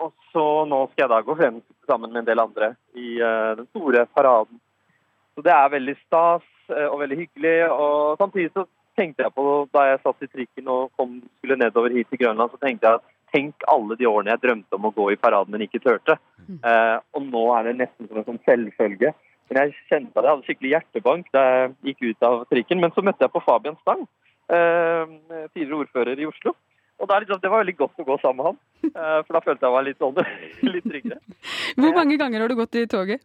[0.00, 3.68] Og så nå skal jeg da gå frem sammen med en del andre i den
[3.74, 4.56] store paraden.
[5.36, 6.46] Så det er veldig stas
[6.86, 7.58] og veldig hyggelig.
[7.68, 8.64] Og samtidig så
[8.96, 12.52] tenkte jeg på da jeg satt i trikken og kom, skulle nedover hit til Grønland,
[12.52, 15.52] så tenkte jeg at tenk alle de årene jeg drømte om å gå i paraden,
[15.54, 16.16] men ikke turte.
[16.46, 16.60] Mm.
[16.60, 19.12] Eh, og nå er det nesten som en sånn selvfølge.
[19.46, 22.80] Men jeg kjente at jeg hadde skikkelig hjertebank da jeg gikk ut av trikken.
[22.82, 24.06] Men så møtte jeg på Fabian Stang,
[24.50, 25.16] eh,
[25.52, 26.56] tidligere ordfører i Oslo.
[26.96, 29.66] Og der, Det var veldig godt å gå sammen med han, eh, for da følte
[29.66, 30.16] jeg meg litt, sånn,
[30.74, 31.20] litt tryggere.
[31.76, 33.20] Hvor mange ganger har du gått i toget?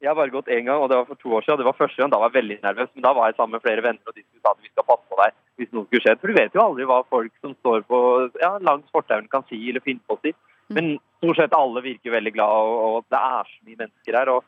[0.00, 1.58] Jeg har bare gått én gang, og det var for to år siden.
[1.60, 3.64] Det var første gang, Da var jeg veldig nervøs, men da var jeg sammen med
[3.64, 6.04] flere venner og de skulle sa at vi skal passe på deg hvis noe skulle
[6.04, 6.14] skje.
[6.20, 7.98] For du vet jo aldri hva folk som står på
[8.40, 10.32] ja, langs fortauen kan si eller finne på å si.
[10.32, 10.74] Mm.
[10.78, 10.88] Men
[11.20, 14.32] stort sett alle virker veldig glad, og, og det er så mye mennesker her.
[14.32, 14.44] og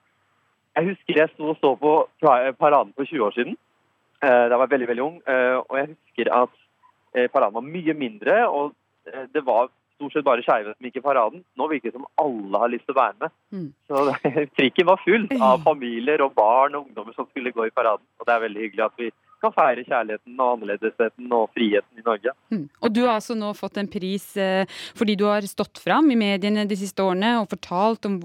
[0.79, 1.93] Jeg husker jeg sto og så på
[2.57, 3.61] paraden for 20 år siden.
[4.23, 5.21] Eh, da var jeg veldig, veldig ung.
[5.29, 6.57] Eh, og jeg husker at
[7.13, 8.73] eh, paraden var mye mindre, og
[9.35, 9.67] det var
[10.03, 11.43] stort sett bare skeive som gikk i paraden.
[11.59, 13.35] Nå virker det som alle har lyst til å være med.
[13.55, 13.69] Mm.
[13.89, 14.07] Så
[14.59, 18.05] Trikken var full av familier og barn og ungdommer som skulle gå i paraden.
[18.19, 19.13] Og det er veldig hyggelig at vi
[19.43, 22.35] kan feire kjærligheten og annerledesheten og friheten i Norge.
[22.55, 22.67] Mm.
[22.79, 26.19] Og Du har altså nå fått en pris eh, fordi du har stått fram i
[26.19, 28.21] mediene de siste årene og fortalt om,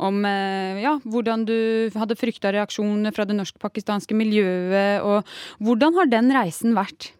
[0.00, 1.58] om eh, ja, hvordan du
[1.96, 5.04] hadde frykta reaksjoner fra det norsk-pakistanske miljøet.
[5.04, 5.28] og
[5.60, 7.12] Hvordan har den reisen vært?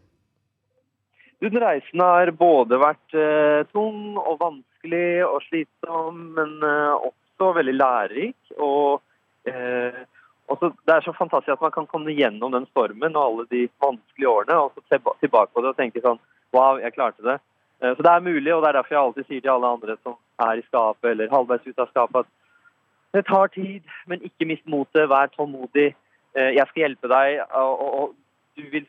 [1.42, 7.74] Den reisen har både vært eh, tung og vanskelig og slitsom, men eh, også veldig
[7.74, 8.52] lærerik.
[8.62, 9.02] Og
[9.50, 10.04] eh,
[10.46, 13.64] også, det er så fantastisk at man kan komme gjennom den stormen og alle de
[13.82, 17.38] vanskelige årene, og så tilbake på det og tenke sånn Wow, jeg klarte det.
[17.80, 19.98] Eh, så det er mulig, og det er derfor jeg alltid sier til alle andre
[20.04, 24.46] som er i skapet eller halvveis ut av skapet, at det tar tid, men ikke
[24.48, 25.08] mist motet.
[25.10, 25.90] Vær tålmodig.
[26.36, 28.86] Eh, jeg skal hjelpe deg, og, og, og du vil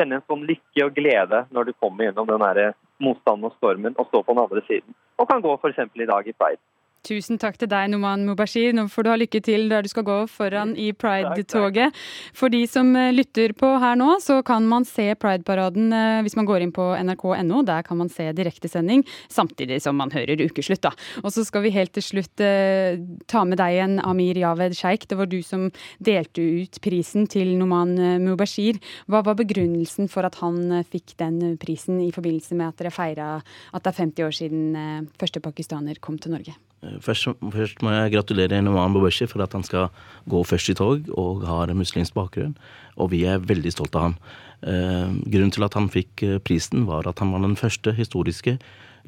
[0.00, 4.08] kjenne en sånn lykke og glede når du kommer gjennom den motstanden og stormen og
[4.08, 4.96] står på den andre siden.
[5.20, 5.80] Og kan gå f.eks.
[5.94, 6.62] i dag i Pride.
[7.00, 8.74] Tusen takk til deg, Noman Mubashir.
[8.76, 11.96] Nå får du ha lykke til der du skal gå foran i Pride-toget.
[12.36, 16.36] For de som eh, lytter på her nå, så kan man se Pride-paraden eh, hvis
[16.36, 17.62] man går inn på nrk.no.
[17.64, 20.92] Der kan man se direktesending, samtidig som man hører Ukeslutt, da.
[21.24, 23.00] Og så skal vi helt til slutt eh,
[23.32, 25.08] ta med deg igjen, Amir Javed Sheikh.
[25.08, 25.70] Det var du som
[26.04, 28.76] delte ut prisen til Noman Mubashir.
[29.08, 33.34] Hva var begrunnelsen for at han fikk den prisen i forbindelse med at dere feira
[33.40, 36.60] at det er 50 år siden første pakistaner kom til Norge?
[36.82, 39.88] Eh, først, først, må jeg gratulere Noman Bobeshi for at han skal
[40.30, 42.56] gå først i tog og har muslimsk bakgrunn.
[42.96, 44.18] Og vi er veldig stolte av han.
[44.60, 48.58] Eh, grunnen til at han fikk eh, prisen, var at han var den første historiske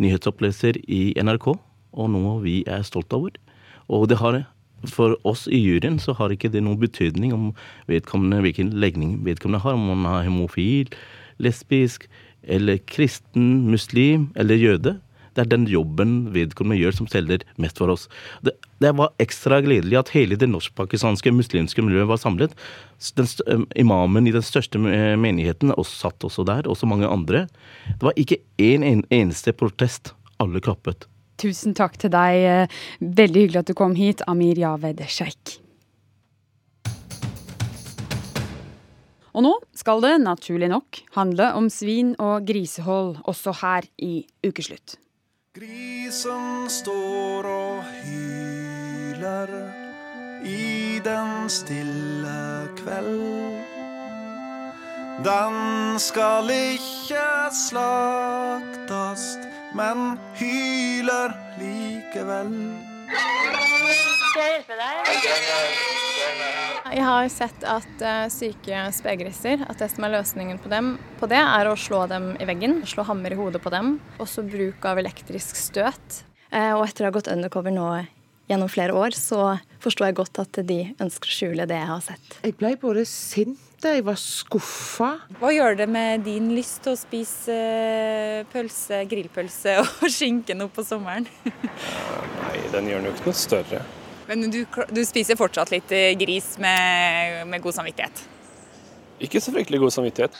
[0.00, 1.52] nyhetsoppleser i NRK,
[1.92, 3.36] og noe vi er stolte over.
[3.92, 4.44] Og det har
[4.88, 7.50] for oss i juryen så har ikke det noen betydning om
[7.86, 10.90] vedkommende, hvilken legning vedkommende har, om man er homofil,
[11.38, 12.08] lesbisk
[12.42, 14.96] eller kristen, muslim eller jøde.
[15.32, 18.08] Det er den jobben vedkommende gjør som selger mest for oss.
[18.44, 22.56] Det, det var ekstra gledelig at hele det norsk-pakistanske muslimske miljøet var samlet.
[23.16, 27.46] Den, imamen i den største menigheten også satt også der, også mange andre.
[27.88, 30.14] Det var ikke én en, eneste protest.
[30.42, 31.06] Alle klappet.
[31.38, 32.70] Tusen takk til deg.
[33.00, 35.62] Veldig hyggelig at du kom hit, Amir Javed Sheikh.
[39.32, 44.98] Og nå skal det, naturlig nok, handle om svin og grisehold også her i Ukeslutt.
[45.52, 49.50] Grisen står og hyler
[50.48, 53.60] i den stille kveld.
[55.26, 55.58] Den
[56.00, 57.26] skal ikke
[57.68, 59.44] slaktast,
[59.76, 62.56] men hyler likevel.
[64.32, 65.08] Skal jeg hjelpe deg?
[66.96, 71.28] Jeg har sett at uh, syke spegrisser, at det som er løsningen på, dem, på
[71.28, 72.78] det, er å slå dem i veggen.
[72.88, 73.98] Slå hammer i hodet på dem.
[74.24, 76.22] Også bruk av elektrisk støt.
[76.48, 77.90] Uh, og etter å ha gått undercover nå
[78.48, 82.02] gjennom flere år, så forstår jeg godt at de ønsker å skjule det jeg har
[82.08, 82.40] sett.
[82.40, 85.14] Jeg ble både sint jeg var skuffa.
[85.42, 90.72] Hva gjør det med din lyst til å spise eh, pølse, grillpølse og skinke nå
[90.72, 91.26] på sommeren?
[91.44, 93.82] Nei, den gjør den jo ikke noe større.
[94.32, 98.22] Men du, du spiser fortsatt litt eh, gris med, med god samvittighet?
[99.22, 100.38] Ikke så fryktelig god samvittighet.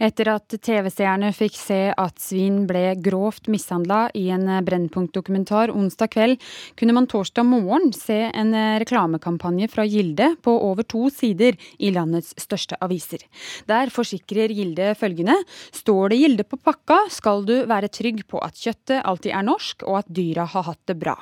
[0.00, 6.38] Etter at TV-seerne fikk se at svin ble grovt mishandla i en Brennpunkt-dokumentar onsdag kveld,
[6.80, 12.32] kunne man torsdag morgen se en reklamekampanje fra Gilde på over to sider i landets
[12.40, 13.26] største aviser.
[13.68, 15.36] Der forsikrer Gilde følgende
[15.68, 19.84] Står det Gilde på pakka, skal du være trygg på at kjøttet alltid er norsk,
[19.84, 21.18] og at dyra har hatt det bra.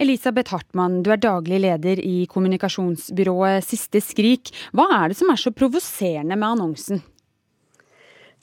[0.00, 4.48] Elisabeth Hartmann, du er daglig leder i kommunikasjonsbyrået Siste Skrik.
[4.72, 7.04] Hva er det som er så provoserende med annonsen?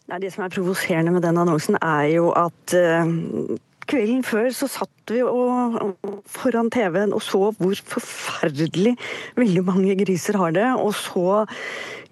[0.10, 3.12] Nei, Det som er provoserende med den annonsen, er jo at uh,
[3.90, 5.78] kvelden før så satt vi og,
[6.30, 8.96] foran TV-en og så hvor forferdelig
[9.38, 10.66] veldig mange griser har det.
[10.82, 11.44] Og så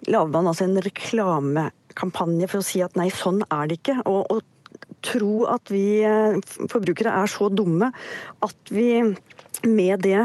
[0.05, 3.97] lager man altså en reklamekampanje for å si at nei, sånn er det ikke.
[4.05, 6.37] Og, og tro at vi uh,
[6.69, 7.89] forbrukere er så dumme
[8.45, 8.91] at vi
[9.66, 10.20] med det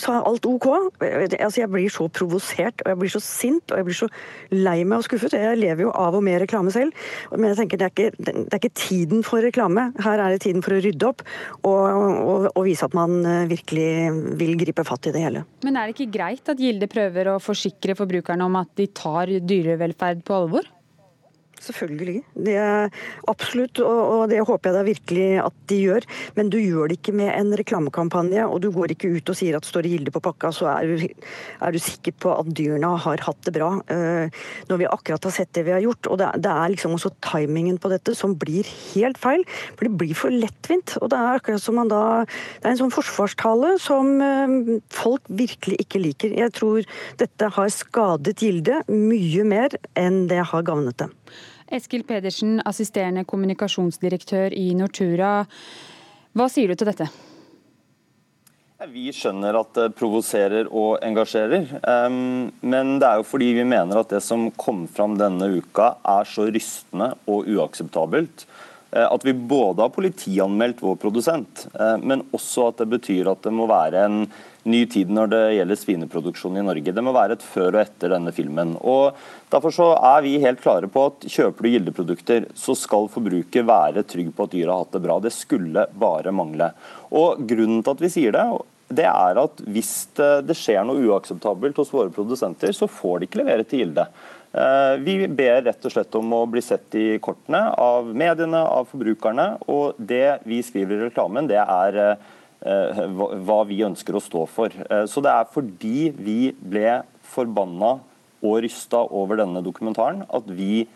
[0.00, 0.66] så er alt OK.
[1.02, 4.08] Altså, jeg blir så provosert og jeg blir så sint og jeg blir så
[4.54, 5.36] lei meg og skuffet.
[5.38, 6.92] Jeg lever jo av og med reklame selv,
[7.32, 9.88] men jeg tenker det er ikke, det er ikke tiden for reklame.
[10.02, 11.24] Her er det tiden for å rydde opp
[11.62, 15.46] og, og, og, vise at man eh, virkelig vil gripe fatt i det hele.
[15.66, 19.32] Men er det ikke greit at Gilde prøver å forsikre forbrukerne om at de tar
[19.42, 20.68] dyrevelferd på alvor?
[21.62, 22.22] Selvfølgelig.
[22.34, 22.90] Det er
[23.30, 26.06] absolutt, og det håper jeg da virkelig at de gjør.
[26.38, 29.58] Men du gjør det ikke med en reklamekampanje, og du går ikke ut og sier
[29.58, 32.90] at står det Gilde på pakka, så er du, er du, sikker på at dyrene
[33.04, 33.70] har hatt det bra.
[33.90, 34.26] Uh,
[34.70, 36.10] når vi akkurat har sett det vi har gjort.
[36.10, 39.46] Og det, er liksom også timingen på dette som blir helt feil.
[39.76, 40.96] For det blir for lettvint.
[41.00, 45.26] Og det er akkurat som man da Det er en sånn forsvarstale som uh, folk
[45.30, 46.36] virkelig ikke liker.
[46.42, 46.86] Jeg tror
[47.22, 51.12] dette har skadet Gilde mye mer enn det har gagnet dem.
[51.72, 55.42] Eskil Pedersen, assisterende kommunikasjonsdirektør i Nortura.
[56.36, 57.06] Hva sier du til dette?
[58.92, 61.70] Vi skjønner at det provoserer og engasjerer.
[62.60, 66.28] Men det er jo fordi vi mener at det som kom fram denne uka er
[66.28, 68.44] så rystende og uakseptabelt
[68.92, 73.52] at vi både har politianmeldt vår produsent, eh, men også at det betyr at det
[73.56, 74.18] må være en
[74.68, 76.92] ny tid når det gjelder svineproduksjon i Norge.
[76.94, 78.76] Det må være et før og etter denne filmen.
[78.78, 79.16] Og
[79.52, 84.04] Derfor så er vi helt klare på at kjøper du Gilde-produkter, så skal forbruker være
[84.08, 85.18] trygg på at dyra har hatt det bra.
[85.20, 86.70] Det skulle bare mangle.
[87.12, 88.46] Og Grunnen til at vi sier det,
[88.96, 93.42] det er at hvis det skjer noe uakseptabelt hos våre produsenter, så får de ikke
[93.42, 94.06] levere til Gilde.
[94.52, 98.90] Eh, vi ber rett og slett om å bli sett i kortene av mediene, av
[98.92, 99.48] forbrukerne.
[99.72, 102.16] Og det vi skriver i reklamen, det er
[102.62, 102.98] Eh,
[103.42, 104.70] hva vi ønsker å stå for.
[104.70, 107.96] Eh, så det er fordi vi ble forbanna
[108.42, 110.86] og rysta over denne dokumentaren at vi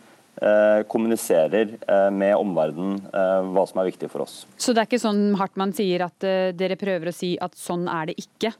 [0.93, 1.71] kommuniserer
[2.13, 4.35] med omverdenen hva som er viktig for oss.
[4.61, 8.11] Så det er ikke sånn Hartmann sier at dere prøver å si at sånn er
[8.11, 8.51] det ikke?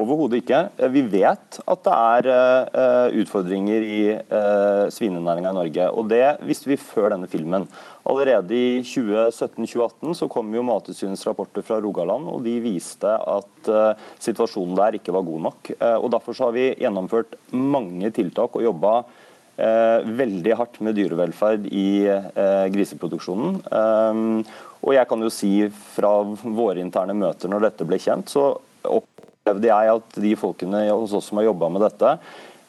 [0.00, 0.58] Overhodet ikke.
[0.80, 5.88] Eh, vi vet at det er uh, utfordringer i uh, svinenæringa i Norge.
[5.92, 7.66] Og det visste vi før denne filmen.
[8.08, 13.68] Allerede i 2017-2018 så kom jo Mattilsynets rapporter fra Rogaland, og de viste at
[14.18, 15.70] situasjonen der ikke var god nok.
[15.78, 18.96] og Derfor så har vi gjennomført mange tiltak og jobba
[20.18, 21.86] veldig hardt med dyrevelferd i
[22.74, 23.62] griseproduksjonen.
[24.82, 25.52] Og jeg kan jo si
[25.94, 28.48] fra våre interne møter når dette ble kjent, så
[28.82, 29.12] opp
[29.42, 32.14] opplevde jeg at de folkene hos oss som har jobba med dette,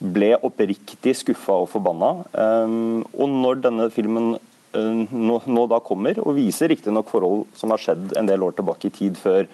[0.03, 2.25] ble oppriktig skuffa og forbanna.
[2.33, 7.81] Um, og når denne filmen uh, nå, da kommer, og viser riktignok forhold som har
[7.81, 9.47] skjedd en del år tilbake i tid før,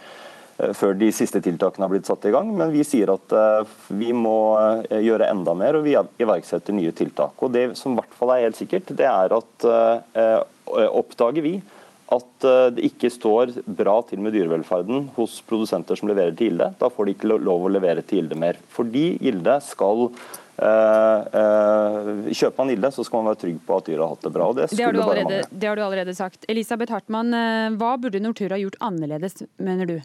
[0.63, 3.75] uh, før de siste tiltakene har blitt satt i gang, men vi sier at uh,
[3.91, 4.39] vi må
[4.89, 7.35] gjøre enda mer, og vi iverksetter nye tiltak.
[7.43, 9.69] Og Det som i hvert fall er helt sikkert, det er at
[10.69, 11.57] oppdager vi
[12.15, 16.71] at eh, det ikke står bra til med dyrevelferden hos produsenter som leverer til Gilde.
[16.81, 18.61] Da får de ikke lov å levere til Gilde mer.
[18.75, 20.07] Fordi Gilde skal
[20.59, 24.25] Uh, uh, kjøper man ille, så skal man være trygg på at dyra har hatt
[24.25, 24.49] det bra.
[24.51, 26.43] og det Det har, allerede, det har du allerede sagt.
[26.51, 27.31] Elisabeth Hartmann,
[27.79, 30.01] hva burde Nortura gjort annerledes, mener du?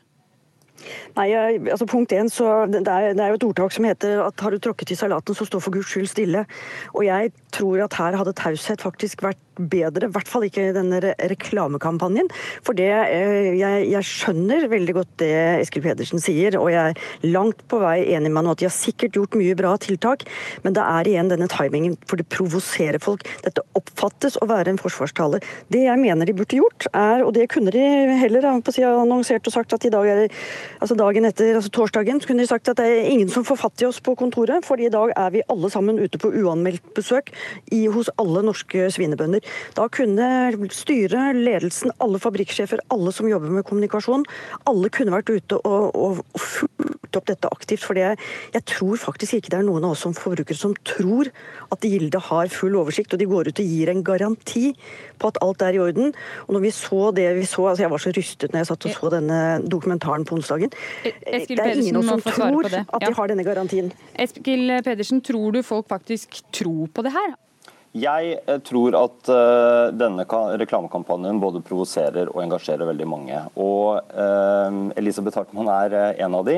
[1.14, 1.28] Nei,
[1.70, 4.54] altså Punkt én, så det er, det er jo et ordtak som heter at har
[4.54, 6.44] du tråkket i salaten, så stå for guds skyld stille.
[6.94, 10.74] Og jeg tror at her hadde taushet faktisk vært bedre, i hvert fall ikke i
[10.76, 12.30] denne re reklamekampanjen.
[12.64, 15.32] For det, eh, jeg, jeg skjønner veldig godt det
[15.62, 18.74] Eskil Pedersen sier, og jeg er langt på vei enig med han at de har
[18.74, 20.24] sikkert gjort mye bra tiltak,
[20.64, 23.26] men det er igjen denne timingen, for det provoserer folk.
[23.44, 25.40] Dette oppfattes å være en forsvarstale.
[25.72, 27.84] Det jeg mener de burde gjort, er, og det kunne de
[28.20, 30.24] heller på siden, annonsert og sagt at i dag er
[30.82, 33.60] altså dagen etter, altså torsdagen, så kunne de sagt at det er ingen som får
[33.62, 36.84] fatt i oss på kontoret, for i dag er vi alle sammen ute på uanmeldt
[36.96, 37.32] besøk
[37.72, 39.43] i, hos alle norske svinebønder.
[39.76, 40.28] Da kunne
[40.74, 44.24] styret, ledelsen, alle fabrikksjefer, alle som jobber med kommunikasjon,
[44.70, 47.84] alle kunne vært ute og, og, og fulgt opp dette aktivt.
[47.86, 51.30] For jeg tror faktisk ikke det er noen av oss som forbrukere som tror
[51.74, 54.72] at Gilde har full oversikt, og de går ut og gir en garanti
[55.20, 56.14] på at alt er i orden.
[56.46, 58.88] Og når vi så det vi så, altså jeg var så rystet når jeg satt
[58.88, 59.40] og så denne
[59.70, 60.74] dokumentaren på onsdagen.
[61.04, 63.08] Eskil Det er ingen som tror at Ja.
[63.08, 63.92] de har denne garantien.
[64.18, 67.34] Eskil Pedersen, tror du folk faktisk tror på det her?
[67.94, 70.24] Jeg eh, tror at eh, denne
[70.58, 73.38] reklamekampanjen både provoserer og engasjerer veldig mange.
[73.54, 76.56] Og eh, Elisabeth Hartmann er en av de.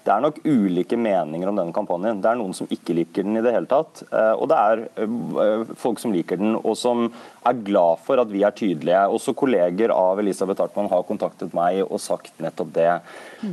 [0.00, 2.22] Det er nok ulike meninger om denne kampanjen.
[2.24, 4.00] Det er noen som ikke liker den i det hele tatt.
[4.40, 7.10] og det er folk som liker den, og som
[7.46, 9.04] er glad for at vi er tydelige.
[9.12, 12.90] Også kolleger av Elisabeth Hartmann har kontaktet meg og sagt nettopp det.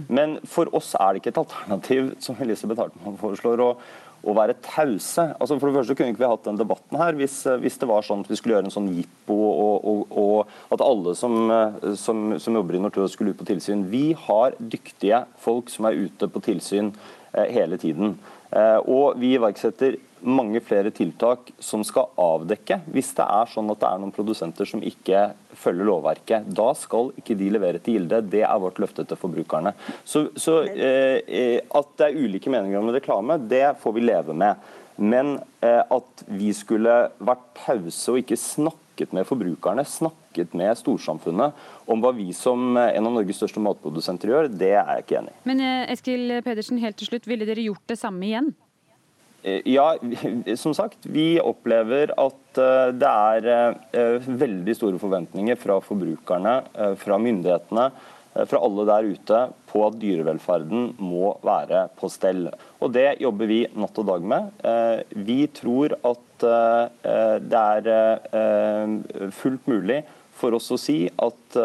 [0.08, 3.68] Men for oss er det ikke et alternativ, som Elisabeth Hartmann foreslår.
[3.68, 5.28] å å være tause.
[5.38, 7.90] Altså for det første kunne ikke vi hatt den debatten her hvis, eh, hvis det
[7.90, 11.38] var sånn at vi skulle gjøre en sånn jippo og, og, og at alle som,
[11.54, 13.86] eh, som, som jobber i Nortura skulle ut på tilsyn.
[13.92, 16.92] Vi har dyktige folk som er ute på tilsyn
[17.34, 18.18] eh, hele tiden.
[18.52, 23.82] Eh, og vi iverksetter mange flere tiltak som skal avdekke hvis det er sånn at
[23.82, 26.50] det er noen produsenter som ikke følger lovverket.
[26.58, 28.24] Da skal ikke de levere til Gilde.
[28.26, 29.74] Det er vårt løfte til forbrukerne.
[30.06, 34.36] Så, så eh, eh, At det er ulike meninger om reklame, det får vi leve
[34.38, 34.68] med.
[34.98, 41.68] Men eh, at vi skulle vært pause og ikke snakket med forbrukerne, snakket med storsamfunnet
[41.86, 45.20] om hva vi som eh, en av Norges største matprodusenter gjør, det er jeg ikke
[45.22, 45.42] enig i.
[45.52, 48.56] Men eh, Eskil Pedersen, helt til slutt, ville dere gjort det samme igjen?
[49.64, 49.96] Ja,
[50.56, 53.48] som sagt, vi opplever at eh, det er
[53.96, 57.90] eh, veldig store forventninger fra forbrukerne, eh, fra myndighetene,
[58.38, 59.38] fra alle der ute
[59.72, 62.44] på at dyrevelferden må være på stell.
[62.86, 64.52] Og Det jobber vi natt og dag med.
[65.26, 70.04] Vi tror at det er fullt mulig
[70.38, 71.58] for oss å si at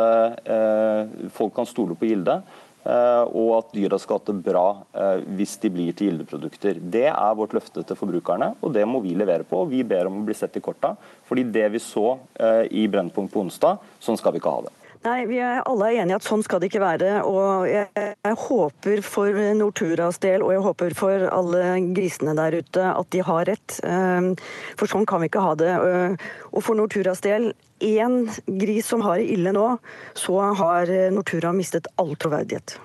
[1.36, 2.38] folk kan stole på Gilde.
[2.84, 6.80] Eh, Og at dyra skal ha det bra eh, hvis de blir til Gilde-produkter.
[6.80, 9.64] Det er vårt løfte til forbrukerne, og det må vi levere på.
[9.70, 10.94] Vi ber om å bli sett i korta.
[11.28, 14.76] Fordi det vi så eh, i Brennpunkt på onsdag, sånn skal vi ikke ha det.
[15.02, 17.10] Nei, vi er alle enige at sånn skal det ikke være.
[17.26, 22.84] Og jeg, jeg håper for Norturas del, og jeg håper for alle grisene der ute,
[22.86, 23.80] at de har rett.
[24.78, 25.72] For sånn kan vi ikke ha det.
[26.52, 27.50] Og for Norturas del,
[27.82, 29.66] én gris som har det ille nå,
[30.14, 32.78] så har Nortura mistet all troverdighet.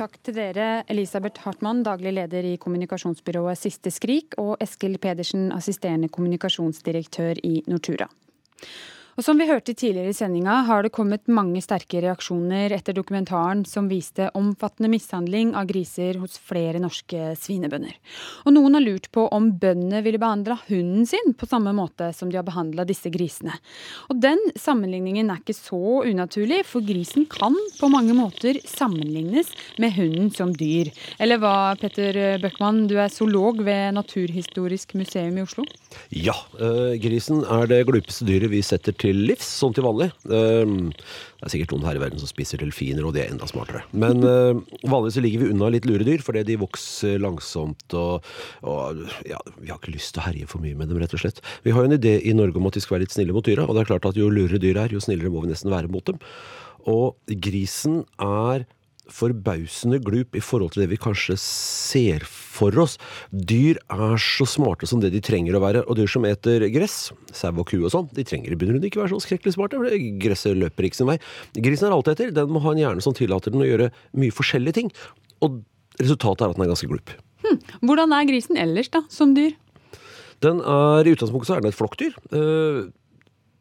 [0.00, 6.08] Takk til dere, Elisabeth Hartmann, daglig leder i kommunikasjonsbyrået Siste Skrik, og Eskil Pedersen, assisterende
[6.08, 8.06] kommunikasjonsdirektør i Nortura.
[9.20, 13.66] Og Som vi hørte tidligere i sendinga, har det kommet mange sterke reaksjoner etter dokumentaren
[13.68, 17.98] som viste omfattende mishandling av griser hos flere norske svinebønder.
[18.48, 22.30] Og noen har lurt på om bøndene ville behandla hunden sin på samme måte som
[22.32, 23.58] de har behandla disse grisene.
[24.08, 29.98] Og den sammenligningen er ikke så unaturlig, for grisen kan på mange måter sammenlignes med
[30.00, 30.88] hunden som dyr.
[31.20, 35.68] Eller hva, Petter Bøckmann, du er zoolog ved Naturhistorisk museum i Oslo?
[36.14, 40.10] Ja, eh, grisen er det glupeste dyret vi setter til livs, sånn til vanlig.
[40.26, 43.46] Eh, det er sikkert noen her i verden som spiser delfiner, og de er enda
[43.50, 43.82] smartere.
[43.92, 48.26] Men eh, vanligvis ligger vi unna litt luredyr, fordi de vokser langsomt, og,
[48.66, 51.22] og ja, vi har ikke lyst til å herje for mye med dem, rett og
[51.22, 51.42] slett.
[51.66, 53.46] Vi har jo en idé i Norge om at de skal være litt snille mot
[53.46, 55.72] dyra, og det er klart at jo lurere dyr er, jo snillere må vi nesten
[55.74, 56.20] være mot dem.
[56.90, 58.66] Og grisen er
[59.10, 62.98] forbausende glup i forhold til det vi kanskje ser for oss.
[63.32, 66.98] Dyr er så smarte som det de trenger å være, og dyr som eter gress,
[67.32, 69.96] sau og ku og sånn, de trenger i bunn ikke være så skrekkelig smarte, for
[70.22, 71.18] gresset løper ikke sin vei.
[71.56, 73.90] Grisen er alt etter, den må ha en hjerne som tillater den å gjøre
[74.20, 74.92] mye forskjellige ting,
[75.40, 75.62] og
[76.00, 77.16] resultatet er at den er ganske glup.
[77.80, 79.56] Hvordan er grisen ellers, da, som dyr?
[80.44, 82.14] Den er, I utgangspunktet så er den et flokkdyr.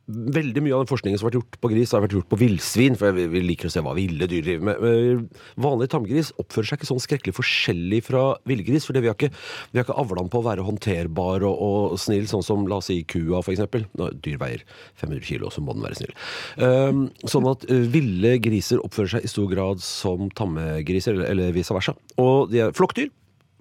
[0.09, 2.29] Eh, veldig mye av den forskningen som har vært gjort på gris, har vært gjort
[2.31, 5.29] på villsvin, for vi, liker å se hva ville dyr driver med.
[5.59, 9.31] Vanlig tamgris oppfører seg ikke sånn skrekkelig forskjellig fra villgris, For vi har ikke,
[9.71, 11.61] vi ikke avla den på å være håndterbar og,
[11.93, 13.43] og snill, sånn som la oss si kua.
[13.43, 14.65] Når dyr veier
[14.99, 16.13] 500 kilo, så må den være snill.
[16.57, 21.55] Um, sånn at uh, ville griser oppfører seg i stor grad som tammegriser, eller, eller
[21.55, 21.95] vice versa.
[22.21, 23.09] Og de er flokkdyr.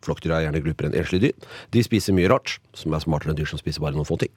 [0.04, 1.48] Flokkdyr er gjerne glupere enn enslige dyr.
[1.74, 4.32] De spiser mye rart, som er smartere enn dyr som spiser bare noen få ting.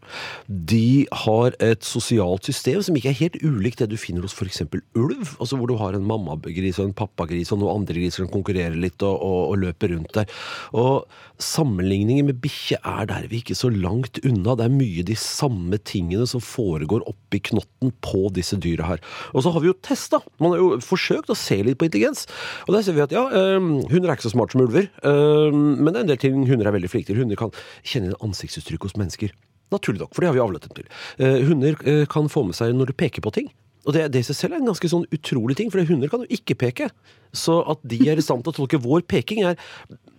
[0.48, 4.64] De har et sosialt system som ikke er helt ulikt det du finner hos f.eks.
[4.98, 5.36] ulv.
[5.40, 8.78] Altså Hvor du har en mammagris og en pappagris og noen andre griser som konkurrerer
[8.78, 10.42] litt og, og, og løper rundt der.
[10.78, 11.06] Og
[11.42, 14.54] Sammenligninger med bikkje er derved ikke så langt unna.
[14.58, 19.02] Det er mye de samme tingene som foregår oppi knotten på disse dyra her.
[19.34, 20.22] Og så har vi jo testa.
[20.42, 22.28] Man har jo forsøkt å se litt på intelligens.
[22.68, 23.24] Og der ser vi at ja,
[23.58, 24.90] um, hunder er ikke så smart som ulver.
[25.02, 27.22] Um, men det er en del ting hunder er veldig flinke til.
[27.24, 29.34] Hunder kan kjenne igjen ansiktsuttrykk hos mennesker.
[29.72, 30.88] Naturlig nok, for det har vi avlet dem til.
[31.22, 33.52] Eh, hunder eh, kan få med seg når du peker på ting.
[33.88, 36.22] Og det, det i seg selv er en ganske sånn utrolig ting, for hunder kan
[36.22, 36.90] jo ikke peke.
[37.34, 39.56] Så at de er i stand til å tolke vår peking, er,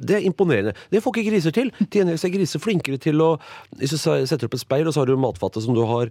[0.02, 0.74] det er imponerende.
[0.90, 1.70] Det får ikke griser til.
[1.84, 3.30] Til gjengjeld er griser flinkere til å
[3.78, 6.10] Hvis du setter opp et speil, og så har du matfatet som du har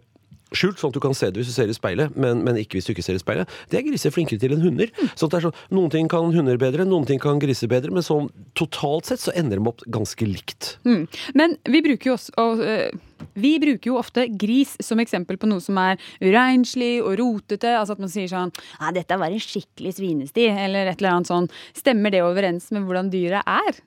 [0.55, 2.77] skjult, sånn at du kan se det hvis du ser i speilet, men, men ikke
[2.77, 3.51] hvis du ikke ser i speilet.
[3.71, 4.91] Det er griser flinkere til enn hunder.
[5.15, 8.05] Så det er sånn, Noen ting kan hunder bedre, noen ting kan griser bedre, men
[8.05, 8.29] sånn
[8.59, 10.75] totalt sett så ender de opp ganske likt.
[10.87, 11.05] Mm.
[11.37, 12.91] Men vi bruker jo også og, øh,
[13.37, 17.75] vi bruker jo ofte gris som eksempel på noe som er uregnslig og rotete.
[17.77, 21.31] Altså at man sier sånn ja, 'Dette var en skikkelig svinesti', eller et eller annet
[21.31, 21.49] sånn.
[21.77, 23.81] Stemmer det overens med hvordan dyret er?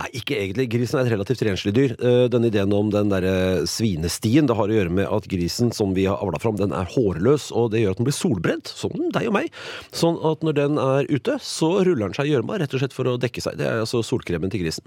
[0.00, 0.68] Nei, ikke egentlig.
[0.72, 1.94] Grisen er et relativt renslig dyr.
[2.32, 6.06] Denne ideen om den derre svinestien, det har å gjøre med at grisen som vi
[6.08, 9.30] har avla fram, den er hårløs, og det gjør at den blir solbrent, som deg
[9.30, 9.50] og meg.
[9.96, 12.96] Sånn at når den er ute, så ruller den seg i gjørma, rett og slett
[12.96, 13.58] for å dekke seg.
[13.60, 14.86] Det er altså solkremen til grisen.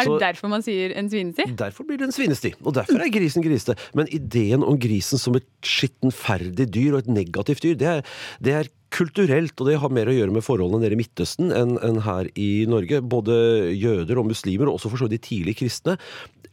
[0.00, 1.48] Er det derfor man sier en svinesti?
[1.58, 2.54] Derfor blir det en svinesti.
[2.62, 3.76] Og derfor er grisen grisete.
[3.98, 8.58] Men ideen om grisen som et skittenferdig dyr og et negativt dyr, det er, det
[8.60, 12.00] er kulturelt, og det har mer å gjøre med forholdene nede i Midtøsten enn enn
[12.06, 13.02] her i Norge.
[13.04, 13.34] Både
[13.76, 15.98] jøder og muslimer, og også for så vidt de tidlige kristne,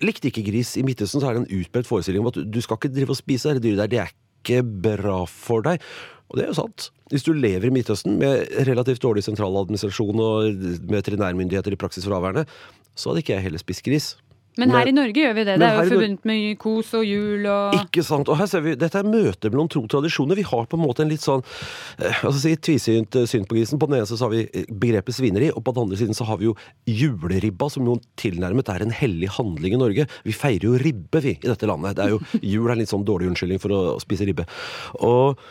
[0.04, 0.76] likte ikke gris.
[0.80, 3.20] I Midtøsten så er det en utbredt forestilling om at du skal ikke drive og
[3.20, 4.12] spise dette dyret der, det er
[4.44, 5.84] ikke bra for deg.
[6.32, 6.90] Og det er jo sant.
[7.14, 12.48] Hvis du lever i Midtøsten med relativt dårlig sentraladministrasjon og veterinærmyndigheter i praksis fraværende,
[12.98, 14.14] så hadde ikke jeg heller spist gris.
[14.62, 15.56] Men her i Norge gjør vi det.
[15.62, 18.30] Det er jo forbundet med kos og jul og Ikke sant.
[18.30, 20.38] Og her ser vi, Dette er møtet mellom og tradisjoner.
[20.38, 21.42] Vi har på en måte en litt sånn
[22.00, 23.82] altså si, tvisynt eh, syn på grisen.
[23.82, 26.28] På den ene så har vi eh, begrepet svineri, og på den andre siden så
[26.30, 26.56] har vi jo
[26.90, 30.08] juleribba, som jo tilnærmet er en hellig handling i Norge.
[30.28, 31.98] Vi feirer jo ribbe, vi, i dette landet.
[31.98, 32.22] Det er jo,
[32.54, 34.46] Jul er en litt sånn dårlig unnskyldning for å spise ribbe.
[35.02, 35.42] Og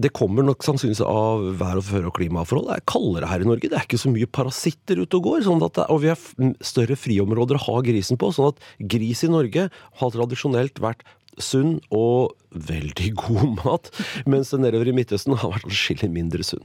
[0.00, 2.68] det kommer nok sannsynligvis av vær- og føre- og klimaforhold.
[2.70, 3.68] Det er kaldere her i Norge.
[3.68, 5.44] Det er ikke så mye parasitter ute og går.
[5.46, 6.20] Sånn at det, og vi har
[6.64, 8.32] større friområder å ha grisen på.
[8.32, 11.04] Sånn at gris i Norge har tradisjonelt vært
[11.40, 13.90] sunn og veldig god mat,
[14.26, 16.64] mens det nedover i Midtøsten har vært atskillig mindre sunn.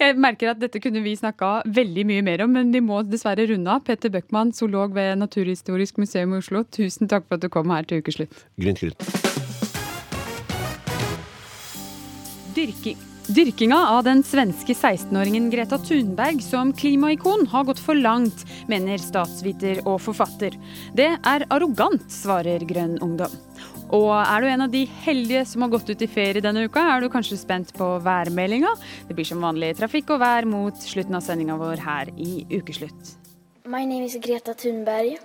[0.00, 3.46] Jeg merker at dette kunne vi snakka veldig mye mer om, men vi må dessverre
[3.52, 3.84] runde av.
[3.86, 7.86] Petter Bøckmann, zoolog ved Naturhistorisk museum i Oslo, tusen takk for at du kom her
[7.88, 8.46] til ukeslutt.
[8.60, 9.29] Grynt, grynt.
[12.54, 12.98] Dyrking.
[13.26, 19.82] Dyrkinga av den svenske 16-åringen Greta Thunberg som klimaikon har gått for langt, mener statsviter
[19.84, 20.56] og forfatter.
[20.96, 23.36] Det er arrogant, svarer Grønn Ungdom.
[23.94, 26.82] Og er du en av de heldige som har gått ut i ferie denne uka,
[26.82, 28.72] er du kanskje spent på værmeldinga.
[29.06, 33.14] Det blir som vanlig trafikk og vær mot slutten av sendinga vår her i Ukeslutt.
[33.62, 35.20] My name is Greta Thunberg.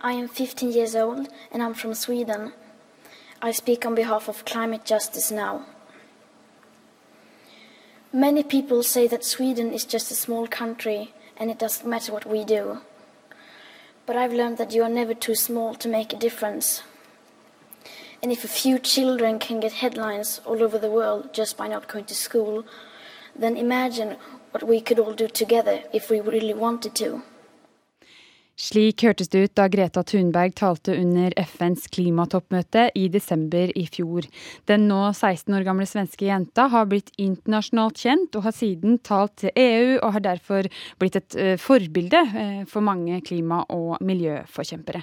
[0.00, 2.52] I am 15 years old and I'm from Sweden.
[3.42, 5.66] I speak on behalf of climate justice now.
[8.14, 12.26] Many people say that Sweden is just a small country and it doesn't matter what
[12.26, 12.82] we do.
[14.04, 16.82] But I've learned that you are never too small to make a difference.
[18.22, 21.88] And if a few children can get headlines all over the world just by not
[21.88, 22.66] going to school,
[23.34, 24.18] then imagine
[24.50, 27.22] what we could all do together if we really wanted to.
[28.62, 34.28] Slik hørtes det ut da Greta Thunberg talte under FNs klimatoppmøte i desember i fjor.
[34.70, 39.34] Den nå 16 år gamle svenske jenta har blitt internasjonalt kjent, og har siden talt
[39.42, 40.68] til EU, og har derfor
[41.02, 45.02] blitt et eh, forbilde eh, for mange klima- og miljøforkjempere.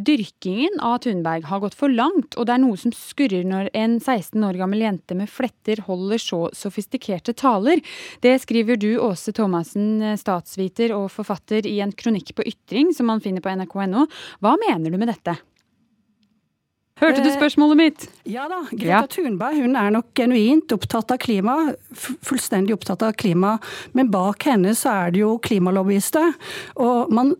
[0.00, 3.98] Dyrkingen av Thunberg har gått for langt, og det er noe som skurrer når en
[4.00, 7.84] 16 år gammel jente med fletter holder så sofistikerte taler.
[8.24, 13.10] Det skriver du, Åse Thomassen, eh, statsviter og forfatter, i en kronikk på Ytring som
[13.10, 14.06] man finner på nrk.no.
[14.40, 15.36] Hva mener du med dette?
[17.00, 18.10] Hørte du Eh, spørsmålet mitt?
[18.24, 18.62] Ja da.
[18.70, 19.06] Greta Ja.
[19.10, 21.74] Thunberg hun er nok genuint opptatt av klima.
[21.92, 23.58] Fullstendig opptatt av klima.
[23.92, 26.34] Men bak henne så er det jo klimalobbyister.
[26.76, 27.34] Og man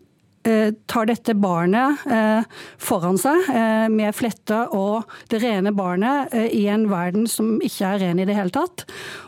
[0.45, 2.43] eh, tar dette barnet eh,
[2.79, 8.03] foran seg eh, med fletter og det rene barnet i en verden som ikke er
[8.03, 8.85] ren i det hele tatt.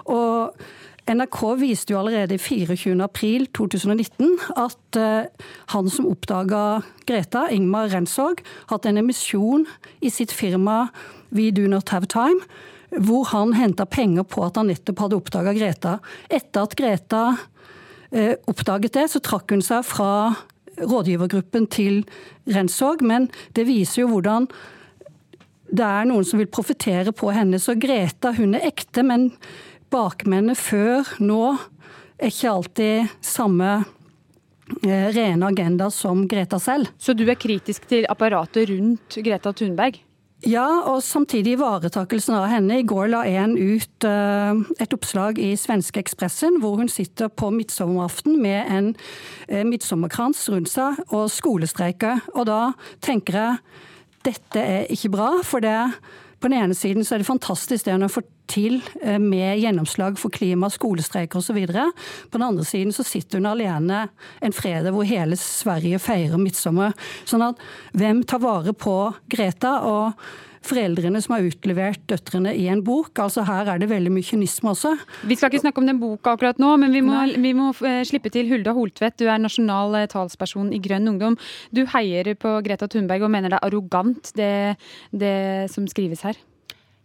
[0.07, 0.59] Og
[1.07, 5.27] NRK viste jo allerede 24.4.2019 at eh,
[5.71, 8.43] han som oppdaga Greta, Ingmar Renshaug,
[8.73, 9.67] hatt en emisjon
[10.03, 10.89] i sitt firma
[11.31, 12.43] We Do Not Have Time,
[12.91, 15.99] hvor han henta penger på at han nettopp hadde oppdaga Greta.
[16.27, 17.37] Etter at Greta
[18.11, 20.35] eh, oppdaget det, så trakk hun seg fra
[20.83, 22.03] rådgivergruppen til
[22.51, 24.51] Renshaug, men det viser jo hvordan
[25.67, 27.59] det er noen som vil profitere på henne.
[27.63, 29.31] Så Greta hun er ekte, men
[29.93, 31.43] bakmennene før nå
[32.17, 33.71] er ikke alltid samme
[34.83, 36.91] eh, rene agenda som Greta selv.
[36.99, 40.01] Så du er kritisk til apparatet rundt Greta Thunberg?
[40.45, 42.83] Ja, og samtidig ivaretakelsen av henne.
[42.83, 47.49] I går la en ut uh, et oppslag i svenske Ekspressen hvor hun sitter på
[47.55, 48.91] midtsommeraften med en
[49.49, 52.21] uh, midtsommerkrans rundt seg og skolestreiker.
[52.37, 52.61] Og da
[53.01, 53.83] tenker jeg
[54.29, 55.79] dette er ikke bra, for det
[56.41, 59.59] på den ene siden så er det fantastisk det hun har fått til eh, med
[59.63, 61.59] gjennomslag for klima, skolestreiker osv.
[61.67, 64.07] På den andre siden så sitter hun alene
[64.45, 66.95] en fredag hvor hele Sverige feirer midtsommer.
[67.25, 67.63] Sånn at
[67.97, 68.99] hvem tar vare på
[69.33, 69.79] Greta?
[69.87, 70.13] og
[70.67, 73.17] foreldrene som har utlevert døtrene i en bok.
[73.23, 74.95] Altså Her er det veldig mye kynisme også.
[75.29, 78.03] Vi skal ikke snakke om den boka akkurat nå, men vi må, vi må eh,
[78.09, 79.19] slippe til Hulda Holtvedt.
[79.21, 81.39] Du er nasjonal eh, talsperson i Grønn ungdom.
[81.75, 84.53] Du heier på Greta Thunberg og mener det er arrogant, det,
[85.15, 85.37] det
[85.73, 86.39] som skrives her.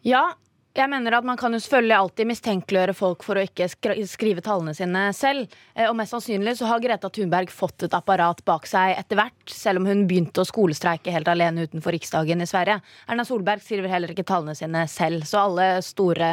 [0.07, 0.32] Ja,
[0.76, 3.67] jeg mener at Man kan jo selvfølgelig alltid mistenkeliggjøre folk for å ikke
[4.07, 5.51] skrive tallene sine selv.
[5.76, 9.51] Eh, og Mest sannsynlig så har Greta Thunberg fått et apparat bak seg etter hvert,
[9.51, 12.80] selv om hun begynte å skolestreike helt alene utenfor Riksdagen i Sverige.
[13.11, 16.32] Erna Solberg skriver heller ikke tallene sine selv, så alle store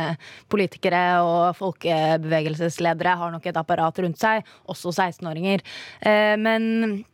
[0.50, 5.64] politikere og folkebevegelsesledere har nok et apparat rundt seg, også 16-åringer.
[6.06, 7.04] Eh, men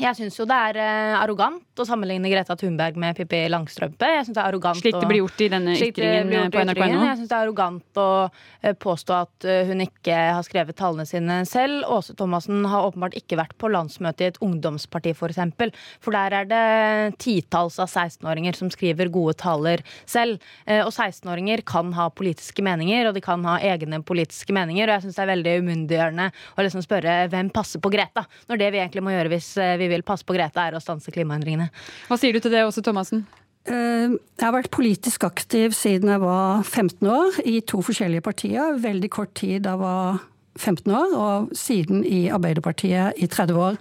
[0.00, 4.08] jeg syns jo det er uh, arrogant å sammenligne Greta Thunberg med Pippi Langstrømpe.
[4.14, 7.02] Jeg synes det er arrogant Slik det blir gjort i denne ytringen på NRK.no?
[7.04, 11.38] Jeg syns det er arrogant å uh, påstå at hun ikke har skrevet tallene sine
[11.48, 11.84] selv.
[11.92, 15.20] Åse Thomassen har åpenbart ikke vært på landsmøte i et ungdomsparti, f.eks.
[15.20, 15.72] For, eksempel.
[16.02, 20.42] for der er det titalls av 16-åringer som skriver gode taler selv.
[20.66, 24.86] og 16-åringer kan ha politiske meninger, og de kan ha egne politiske meninger.
[24.86, 28.62] Og jeg syns det er veldig umyndiggjørende å liksom spørre hvem passer på Greta, når
[28.62, 31.14] det vi egentlig må gjøre hvis vi vi vil passe på Greta, er å stanse
[31.14, 31.70] klimaendringene.
[32.10, 33.24] Hva sier du til det også, Thomassen?
[33.66, 38.78] Eh, jeg har vært politisk aktiv siden jeg var 15 år, i to forskjellige partier.
[38.82, 40.20] Veldig kort tid da jeg var
[40.56, 43.80] 15 år, og siden i Arbeiderpartiet i 30 år.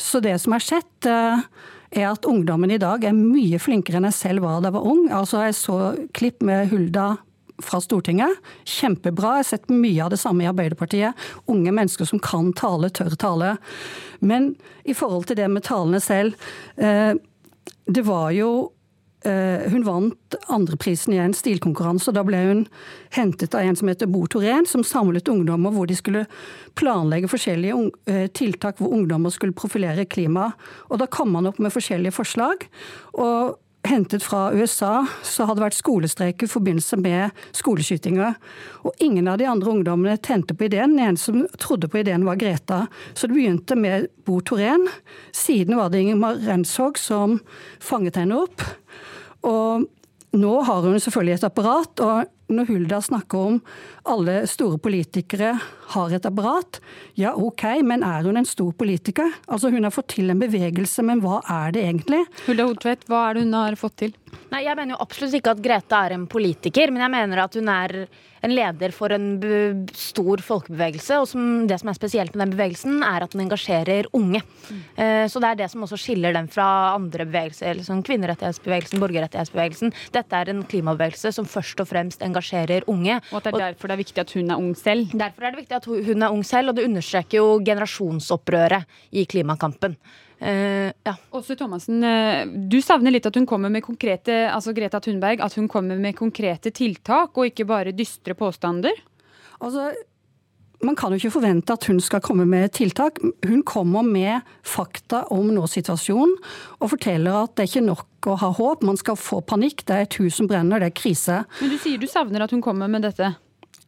[0.00, 1.46] Så det som har skjedd, eh,
[1.94, 4.88] er at ungdommen i dag er mye flinkere enn jeg selv var da jeg var
[4.90, 5.04] ung.
[5.10, 5.78] Altså, jeg så
[6.16, 7.16] klipp med Hulda
[7.62, 8.38] fra Stortinget.
[8.64, 9.36] Kjempebra.
[9.38, 11.14] Jeg har sett mye av det samme i Arbeiderpartiet.
[11.50, 13.56] Unge mennesker som kan tale, tør tale.
[14.20, 16.34] Men i forhold til det med talene selv
[16.76, 17.14] eh,
[17.84, 18.48] Det var jo
[19.24, 22.10] eh, hun vant andreprisen i en stilkonkurranse.
[22.10, 22.62] og Da ble hun
[23.14, 26.26] hentet av en som heter Bo Torén, som samlet ungdommer hvor de skulle
[26.80, 30.52] planlegge forskjellige eh, tiltak hvor ungdommer skulle profilere klima.
[30.90, 32.66] Og Da kom han opp med forskjellige forslag.
[33.12, 38.36] og hentet fra USA, så hadde det vært skolestreik i forbindelse med skoleskytinger.
[38.84, 40.96] Og ingen av de andre ungdommene tente på ideen.
[40.96, 42.84] Den eneste som trodde på ideen, var Greta.
[43.12, 44.86] Så det begynte med Bo Torén.
[45.32, 47.38] Siden var det Ingemar Renshaug som
[47.82, 48.64] fanget henne opp.
[49.44, 49.84] Og
[50.34, 53.60] nå har hun selvfølgelig et apparat, og når Hulda snakker om
[54.08, 55.54] alle store politikere
[55.94, 56.80] har et apparat,
[57.18, 59.32] ja ok, men er hun en stor politiker?
[59.46, 62.24] Altså Hun har fått til en bevegelse, men hva er det egentlig?
[62.48, 64.14] Hulda Hodtvedt, hva er det hun har fått til?
[64.52, 67.58] Nei, Jeg mener jo absolutt ikke at Grete er en politiker, men jeg mener at
[67.58, 68.06] hun er
[68.44, 71.16] en leder for en stor folkebevegelse.
[71.22, 74.42] Og som, det som er spesielt med den bevegelsen, er at den engasjerer unge.
[74.68, 74.82] Mm.
[74.98, 79.94] Uh, så det er det som også skiller den fra andre bevegelser, liksom kvinnerettighetsbevegelsen, borgerrettighetsbevegelsen.
[80.14, 82.33] Dette er en klimabevegelse som først og fremst engasjerer
[82.86, 83.20] unge.
[83.30, 85.10] Og at det er derfor det er viktig at hun er ung selv?
[85.12, 89.24] Derfor er det viktig at hun er ung selv, og det understreker jo generasjonsopprøret i
[89.24, 89.96] klimakampen.
[90.44, 91.14] Uh, ja.
[91.32, 95.54] Åse Thomassen, uh, du savner litt at hun kommer med konkrete altså Greta Thunberg, at
[95.56, 98.98] hun kommer med konkrete tiltak, og ikke bare dystre påstander?
[99.62, 99.92] Altså,
[100.82, 103.20] man kan jo ikke forvente at hun skal komme med tiltak.
[103.46, 106.34] Hun kommer med fakta om nåsituasjonen
[106.80, 109.94] og forteller at det er ikke nok å ha håp, man skal få panikk, det
[109.94, 111.42] er et hus som brenner, det er krise.
[111.60, 113.34] Men du sier du savner at hun kommer med dette?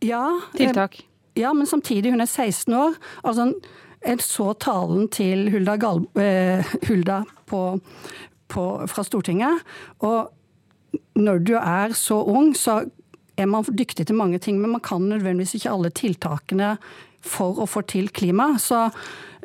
[0.05, 0.27] Ja.
[0.57, 1.01] Tiltak?
[1.37, 2.97] Ja, men samtidig, hun er 16 år.
[3.25, 3.51] altså
[4.07, 7.63] jeg så talen til Hulda, Gal eh, Hulda på,
[8.49, 9.65] på, fra Stortinget.
[9.99, 10.31] Og
[11.19, 12.85] når du er så ung, så
[13.37, 16.77] er man dyktig til mange ting, men man kan nødvendigvis ikke alle tiltakene
[17.27, 18.53] for å få til klima.
[18.63, 18.87] Så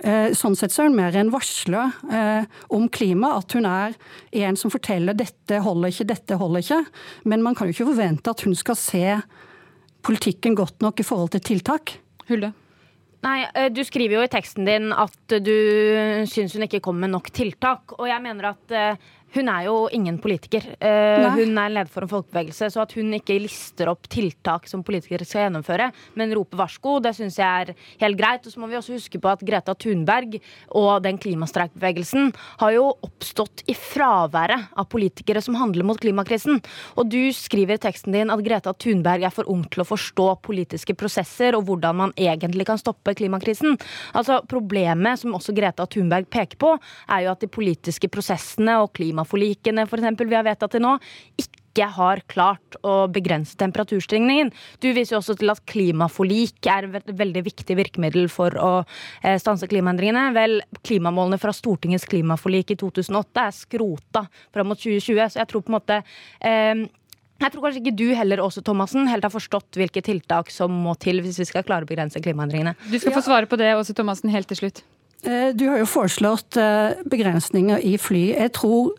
[0.03, 3.35] eh, Sånn sett så er hun mer en varsler eh, om klima.
[3.41, 3.97] At hun er
[4.45, 6.81] en som forteller 'dette holder ikke, dette holder ikke'.
[7.25, 9.05] Men man kan jo ikke forvente at hun skal se
[10.05, 11.97] politikken godt nok i forhold til tiltak.
[12.29, 12.53] Hulde?
[13.21, 17.15] Nei, eh, Du skriver jo i teksten din at du syns hun ikke kommer med
[17.17, 17.93] nok tiltak.
[17.99, 20.65] Og jeg mener at eh, hun er jo ingen politiker.
[20.81, 22.69] Uh, hun er leder for en folkebevegelse.
[22.73, 27.13] Så at hun ikke lister opp tiltak som politikere skal gjennomføre, men roper varsko, det
[27.17, 27.73] syns jeg er
[28.03, 28.45] helt greit.
[28.45, 30.37] Og så må vi også huske på at Greta Thunberg
[30.77, 36.59] og den klimastreikbevegelsen har jo oppstått i fraværet av politikere som handler mot klimakrisen.
[36.99, 40.27] Og du skriver i teksten din at Greta Thunberg er for ung til å forstå
[40.45, 43.77] politiske prosesser og hvordan man egentlig kan stoppe klimakrisen.
[44.17, 46.75] Altså Problemet som også Greta Thunberg peker på,
[47.07, 50.81] er jo at de politiske prosessene og klima klimaforlikene for eksempel, vi har vedtatt til
[50.83, 50.97] nå,
[51.37, 54.51] ikke har klart å begrense temperaturstigningen.
[54.81, 58.71] Du viser jo også til at klimaforlik er et veldig viktig virkemiddel for å
[59.23, 60.33] eh, stanse klimaendringene.
[60.35, 65.63] Vel, klimamålene fra Stortingets klimaforlik i 2008 er skrota fram mot 2020, så jeg tror
[65.63, 66.01] på en måte
[66.43, 66.87] eh,
[67.41, 70.93] jeg tror kanskje ikke du heller også, Thomassen, helt har forstått hvilke tiltak som må
[71.01, 72.75] til hvis vi skal klare å begrense klimaendringene.
[72.91, 74.83] Du skal få svare på det, Åse Thomassen, helt til slutt.
[75.25, 78.23] Eh, du har jo foreslått eh, begrensninger i fly.
[78.33, 78.93] Jeg tror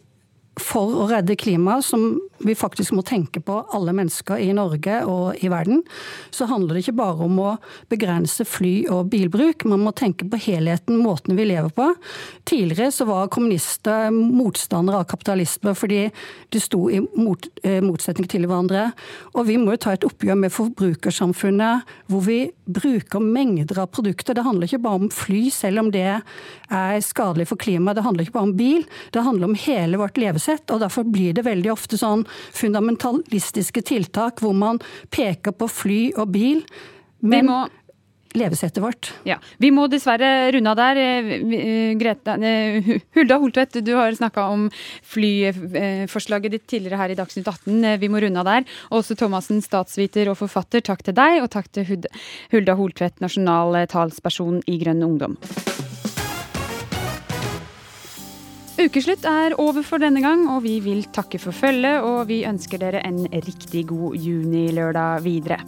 [0.61, 5.39] for å redde klimaet, som vi faktisk må tenke på alle mennesker i Norge og
[5.41, 5.81] i verden,
[6.35, 7.51] så handler det ikke bare om å
[7.93, 9.65] begrense fly- og bilbruk.
[9.71, 11.87] Man må tenke på helheten, måten vi lever på.
[12.49, 16.03] Tidligere så var kommunister motstandere av kapitalisme fordi
[16.53, 18.93] de sto i mot, eh, motsetning til hverandre.
[19.35, 24.35] Og vi må jo ta et oppgjør med forbrukersamfunnet hvor vi bruker mengder av produkter.
[24.35, 26.23] Det handler ikke bare om fly, selv om det
[26.71, 27.97] er skadelig for klimaet.
[27.97, 30.42] Det handler ikke bare om bil, det handler om hele vårt levesett.
[30.49, 32.25] Og Derfor blir det veldig ofte sånn
[32.57, 34.81] fundamentalistiske tiltak hvor man
[35.15, 36.65] peker på fly og bil.
[37.23, 37.61] Men må
[38.37, 39.13] levesettet vårt.
[39.29, 40.97] Ja, Vi må dessverre runde av der.
[40.97, 44.71] Eh, eh, Greta, eh, Hulda Holtvedt, du har snakka om
[45.03, 47.99] flyforslaget ditt tidligere her i Dagsnytt 18.
[48.01, 48.65] Vi må runde av der.
[48.91, 51.43] Åse Thomassen, statsviter og forfatter, takk til deg.
[51.43, 52.09] Og takk til
[52.53, 55.37] Hulda Holtvedt, nasjonal talsperson i Grønn ungdom.
[58.83, 62.03] Ukeslutt er over for denne gang, og vi vil takke for følget.
[62.03, 65.61] Og vi ønsker dere en riktig god junilørdag videre.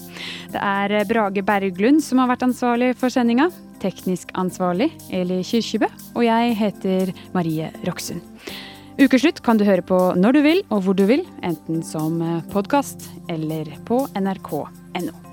[0.50, 3.50] Det er Brage Berglund som har vært ansvarlig for sendinga.
[3.84, 5.90] Teknisk ansvarlig Eli Kyrkjebø.
[6.16, 8.24] Og jeg heter Marie Roksund.
[8.98, 12.18] Ukeslutt kan du høre på når du vil og hvor du vil, enten som
[12.50, 15.23] podkast eller på nrk.no.